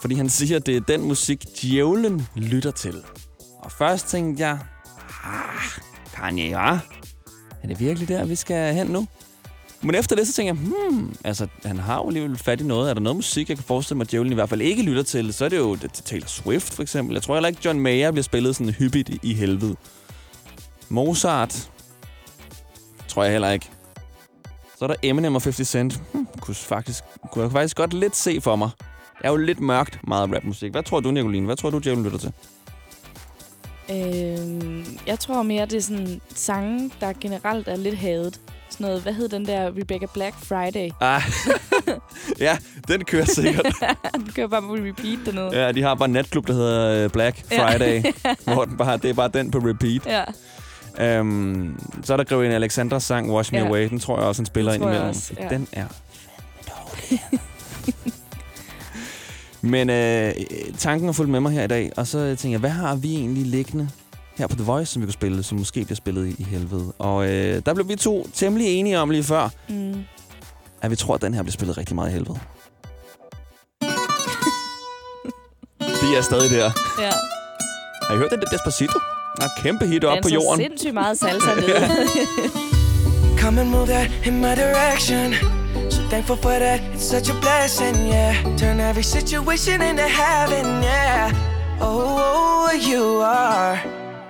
Fordi 0.01 0.15
han 0.15 0.29
siger, 0.29 0.55
at 0.57 0.65
det 0.65 0.75
er 0.75 0.81
den 0.81 1.01
musik, 1.01 1.45
djævlen 1.61 2.27
lytter 2.35 2.71
til. 2.71 2.95
Og 3.59 3.71
først 3.71 4.07
tænkte 4.07 4.43
jeg, 4.47 4.59
ah, 5.23 5.81
Kanye, 6.15 6.61
ja? 6.61 6.79
Er 7.63 7.67
det 7.67 7.79
virkelig 7.79 8.07
der, 8.07 8.25
vi 8.25 8.35
skal 8.35 8.73
hen 8.73 8.87
nu? 8.87 9.07
Men 9.81 9.95
efter 9.95 10.15
det, 10.15 10.27
så 10.27 10.33
tænker 10.33 10.53
jeg, 10.53 10.61
hmm, 10.63 11.15
altså, 11.23 11.47
han 11.65 11.77
har 11.77 11.95
jo 11.95 12.07
alligevel 12.07 12.37
fat 12.37 12.61
i 12.61 12.63
noget. 12.63 12.89
Er 12.89 12.93
der 12.93 13.01
noget 13.01 13.15
musik, 13.15 13.49
jeg 13.49 13.57
kan 13.57 13.63
forestille 13.63 13.97
mig, 13.97 14.05
at 14.05 14.11
djævlen 14.11 14.31
i 14.31 14.35
hvert 14.35 14.49
fald 14.49 14.61
ikke 14.61 14.83
lytter 14.83 15.03
til? 15.03 15.33
Så 15.33 15.45
er 15.45 15.49
det 15.49 15.57
jo 15.57 15.75
det, 15.75 15.91
Taylor 15.93 16.27
Swift, 16.27 16.73
for 16.73 16.81
eksempel. 16.81 17.13
Jeg 17.13 17.23
tror 17.23 17.35
heller 17.35 17.49
ikke, 17.49 17.61
John 17.65 17.79
Mayer 17.79 18.11
bliver 18.11 18.23
spillet 18.23 18.55
sådan 18.55 18.73
hyppigt 18.73 19.09
i, 19.23 19.33
helvede. 19.33 19.75
Mozart, 20.89 21.71
tror 23.07 23.23
jeg 23.23 23.31
heller 23.31 23.51
ikke. 23.51 23.69
Så 24.79 24.85
er 24.85 24.87
der 24.87 24.95
Eminem 25.03 25.35
og 25.35 25.41
50 25.41 25.67
Cent. 25.67 26.01
Hmm, 26.11 26.27
kunne, 26.39 26.55
faktisk, 26.55 27.03
kunne 27.31 27.43
jeg 27.43 27.51
faktisk 27.51 27.77
godt 27.77 27.93
lidt 27.93 28.15
se 28.15 28.41
for 28.41 28.55
mig. 28.55 28.69
Det 29.17 29.25
er 29.25 29.29
jo 29.29 29.35
lidt 29.35 29.59
mørkt, 29.59 29.99
meget 30.07 30.35
rapmusik. 30.35 30.71
Hvad 30.71 30.83
tror 30.83 30.99
du, 30.99 31.11
Nicoline? 31.11 31.45
Hvad 31.45 31.55
tror 31.55 31.69
du, 31.69 31.79
djævlen 31.79 32.03
lytter 32.03 32.17
til? 32.17 32.31
Øh, 33.89 34.85
jeg 35.07 35.19
tror 35.19 35.43
mere, 35.43 35.65
det 35.65 35.73
er 35.73 35.81
sådan 35.81 36.21
sange, 36.35 36.91
der 36.99 37.13
generelt 37.21 37.67
er 37.67 37.75
lidt 37.75 37.97
hadet. 37.97 38.39
Sådan 38.69 38.85
noget, 38.87 39.01
hvad 39.01 39.13
hed 39.13 39.29
den 39.29 39.45
der 39.45 39.67
Rebecca 39.67 40.05
Black 40.13 40.35
Friday? 40.43 40.89
Ah, 41.01 41.21
ja, 42.39 42.57
den 42.87 43.05
kører 43.05 43.25
sikkert. 43.25 43.65
den 44.15 44.31
kører 44.35 44.47
bare 44.47 44.61
på 44.61 44.73
repeat 44.73 45.19
dernede. 45.25 45.65
Ja, 45.65 45.71
de 45.71 45.81
har 45.81 45.95
bare 45.95 46.05
en 46.05 46.13
natklub, 46.13 46.47
der 46.47 46.53
hedder 46.53 47.03
øh, 47.03 47.09
Black 47.09 47.51
Ja. 47.51 47.65
Friday, 47.65 48.03
hvor 48.53 48.65
den 48.65 48.77
bare, 48.77 48.97
det 48.97 49.09
er 49.09 49.13
bare 49.13 49.27
den 49.33 49.51
på 49.51 49.57
repeat. 49.57 50.05
Ja. 50.05 50.23
Øhm, 51.17 51.79
så 52.03 52.13
er 52.13 52.17
der 52.17 52.23
Grevinde 52.23 52.55
Alexandras 52.55 53.03
sang 53.03 53.31
Wash 53.31 53.53
Me 53.53 53.59
Ja. 53.59 53.67
Away. 53.67 53.89
Den 53.89 53.99
tror 53.99 54.17
jeg 54.17 54.27
også, 54.27 54.41
han 54.41 54.45
spiller 54.45 54.73
ind 54.73 54.83
imellem. 54.83 55.07
også, 55.07 55.33
ja. 55.39 55.47
Den 55.49 55.67
er 55.71 55.85
Men 59.61 59.89
øh, 59.89 60.31
tanken 60.77 61.07
har 61.07 61.13
fulgt 61.13 61.31
med 61.31 61.39
mig 61.39 61.51
her 61.51 61.63
i 61.63 61.67
dag, 61.67 61.91
og 61.97 62.07
så 62.07 62.35
tænker 62.35 62.53
jeg, 62.53 62.59
hvad 62.59 62.69
har 62.69 62.95
vi 62.95 63.15
egentlig 63.15 63.45
liggende 63.45 63.89
her 64.37 64.47
på 64.47 64.55
The 64.55 64.65
Voice, 64.65 64.91
som 64.93 65.01
vi 65.01 65.05
kunne 65.05 65.13
spille, 65.13 65.43
som 65.43 65.57
måske 65.57 65.83
bliver 65.85 65.95
spillet 65.95 66.27
i, 66.27 66.35
i 66.39 66.43
helvede. 66.43 66.93
Og 66.99 67.29
øh, 67.29 67.61
der 67.65 67.73
blev 67.73 67.87
vi 67.87 67.95
to 67.95 68.29
temmelig 68.33 68.67
enige 68.67 68.99
om 68.99 69.09
lige 69.09 69.23
før, 69.23 69.49
Mm. 69.69 70.03
at 70.81 70.91
vi 70.91 70.95
tror, 70.95 71.15
at 71.15 71.21
den 71.21 71.33
her 71.33 71.41
bliver 71.43 71.51
spillet 71.53 71.77
rigtig 71.77 71.95
meget 71.95 72.09
i 72.09 72.13
helvede. 72.13 72.39
Vi 75.79 76.15
er 76.17 76.21
stadig 76.21 76.51
der. 76.51 76.71
Ja. 76.99 77.11
Har 78.07 78.13
I 78.13 78.17
hørt 78.17 78.31
den 78.31 78.39
der 78.39 78.45
Despacito? 78.47 78.99
Der 79.37 79.43
er 79.43 79.49
kæmpe 79.57 79.87
hit 79.87 80.03
op 80.03 80.17
på 80.23 80.29
jorden. 80.29 80.61
sindssygt 80.61 80.93
meget 80.93 81.19
salsa 81.19 81.55
nede. 81.61 81.89
Come 83.39 83.61
and 83.61 83.69
move 83.69 83.87
that 83.87 84.11
in 84.25 84.41
my 84.41 84.53
direction. 84.63 85.33
So 85.91 86.01
thankful 86.09 86.37
for 86.37 86.49
that, 86.49 86.81
it's 86.95 87.03
such 87.03 87.29
a 87.29 87.35
blessing, 87.41 87.95
yeah. 88.07 88.57
Turn 88.57 88.79
every 88.79 89.03
situation 89.03 89.81
into 89.81 90.03
heaven, 90.21 90.65
yeah. 90.83 91.31
Oh, 91.81 92.69
you 92.91 93.21
are 93.23 93.77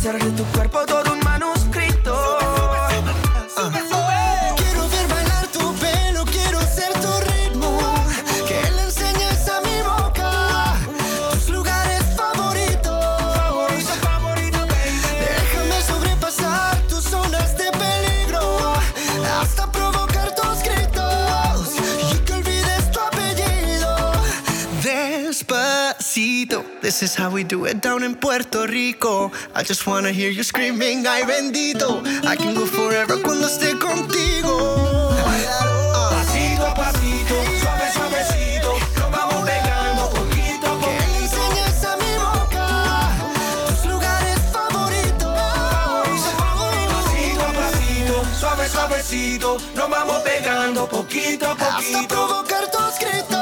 Hacer 0.00 0.18
de 0.18 0.30
tu 0.30 0.44
cuerpo 0.44 0.78
todo 0.86 1.12
un 1.12 1.20
manuscrito. 1.20 1.59
This 26.90 27.04
is 27.04 27.14
how 27.14 27.30
we 27.30 27.44
do 27.44 27.66
it 27.66 27.80
down 27.80 28.02
in 28.02 28.16
Puerto 28.16 28.66
Rico. 28.66 29.30
I 29.54 29.62
just 29.62 29.86
wanna 29.86 30.10
hear 30.10 30.28
you 30.28 30.42
screaming, 30.42 31.06
ay 31.06 31.22
bendito. 31.22 32.02
I 32.26 32.34
can 32.34 32.52
go 32.52 32.66
forever 32.66 33.16
cuando 33.22 33.46
esté 33.46 33.78
contigo. 33.78 35.14
Pasito 36.10 36.66
a 36.66 36.74
pasito, 36.74 37.34
suave, 37.62 37.86
suavecito. 37.94 38.70
Nos 38.98 39.10
vamos 39.12 39.40
pegando 39.46 40.10
poquito 40.10 40.66
a 40.66 40.80
Que 40.82 40.90
le 40.98 41.16
enseñes 41.22 41.84
a 41.84 41.96
mi 42.02 42.12
boca 42.18 42.66
tus 43.68 43.84
lugares 43.86 44.38
favoritos. 44.50 45.30
Pasito 46.90 47.42
a 47.46 47.52
pasito, 47.60 48.14
suave, 48.40 48.68
suavecito. 48.68 49.56
Nos 49.76 49.88
vamos 49.88 50.18
pegando 50.24 50.88
poquito 50.88 51.46
a 51.46 51.52
Hasta 51.52 51.70
poquito. 51.76 52.08
provocar 52.08 52.68
tus 52.68 52.98
gritos. 52.98 53.39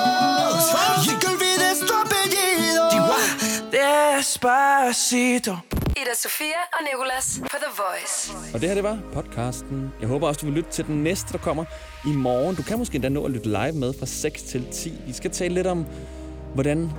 Despacito. 4.38 5.52
Ida 5.96 6.14
Sofia 6.14 6.60
og 6.72 6.84
Nicolas 6.92 7.40
på 7.42 7.56
The 7.56 7.72
Voice. 7.76 8.32
Og 8.54 8.60
det 8.60 8.68
her, 8.68 8.74
det 8.74 8.84
var 8.84 8.98
podcasten. 9.12 9.92
Jeg 10.00 10.08
håber 10.08 10.28
også, 10.28 10.40
du 10.40 10.46
vil 10.46 10.54
lytte 10.54 10.70
til 10.70 10.86
den 10.86 11.02
næste, 11.02 11.32
der 11.32 11.38
kommer 11.38 11.64
i 12.06 12.12
morgen. 12.12 12.56
Du 12.56 12.62
kan 12.62 12.78
måske 12.78 12.94
endda 12.94 13.08
nå 13.08 13.24
at 13.24 13.30
lytte 13.30 13.48
live 13.48 13.72
med 13.72 13.92
fra 13.98 14.06
6 14.06 14.42
til 14.42 14.66
10. 14.72 14.92
Vi 15.06 15.12
skal 15.12 15.30
tale 15.30 15.54
lidt 15.54 15.66
om, 15.66 15.86
hvordan 16.54 16.90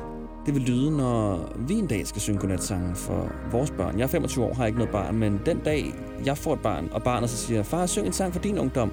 det 0.45 0.53
vil 0.53 0.61
lyde, 0.61 0.97
når 0.97 1.49
vi 1.57 1.73
en 1.73 1.87
dag 1.87 2.07
skal 2.07 2.21
synge 2.21 2.39
godnatsange 2.39 2.95
for 2.95 3.31
vores 3.51 3.71
børn. 3.71 3.99
Jeg 3.99 4.03
er 4.03 4.07
25 4.09 4.45
år, 4.45 4.53
har 4.53 4.65
ikke 4.65 4.77
noget 4.77 4.91
barn, 4.91 5.15
men 5.15 5.41
den 5.45 5.59
dag, 5.59 5.93
jeg 6.25 6.37
får 6.37 6.53
et 6.53 6.61
barn, 6.61 6.89
og 6.91 7.03
barnet 7.03 7.29
så 7.29 7.37
siger, 7.37 7.63
far, 7.63 7.85
syng 7.85 8.07
en 8.07 8.13
sang 8.13 8.33
for 8.33 8.39
din 8.39 8.59
ungdom. 8.59 8.91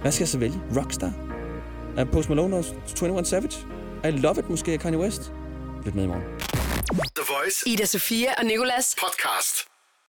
Hvad 0.00 0.12
skal 0.12 0.22
jeg 0.22 0.28
så 0.28 0.38
vælge? 0.38 0.60
Rockstar? 0.76 1.12
Er 1.96 2.04
Post 2.04 2.28
Malone 2.28 2.56
og 2.56 2.64
21 3.02 3.24
Savage? 3.24 3.66
I 4.04 4.10
Love 4.10 4.38
It 4.38 4.50
måske 4.50 4.72
af 4.72 4.80
Kanye 4.80 4.98
West? 4.98 5.32
Lyt 5.84 5.94
med 5.94 6.04
i 6.04 6.06
morgen. 6.06 6.63
The 6.90 7.22
Voice 7.28 7.62
Ida 7.66 7.86
Sofia 7.86 8.34
og 8.38 8.44
Nicolas. 8.46 8.94
podcast. 9.00 9.73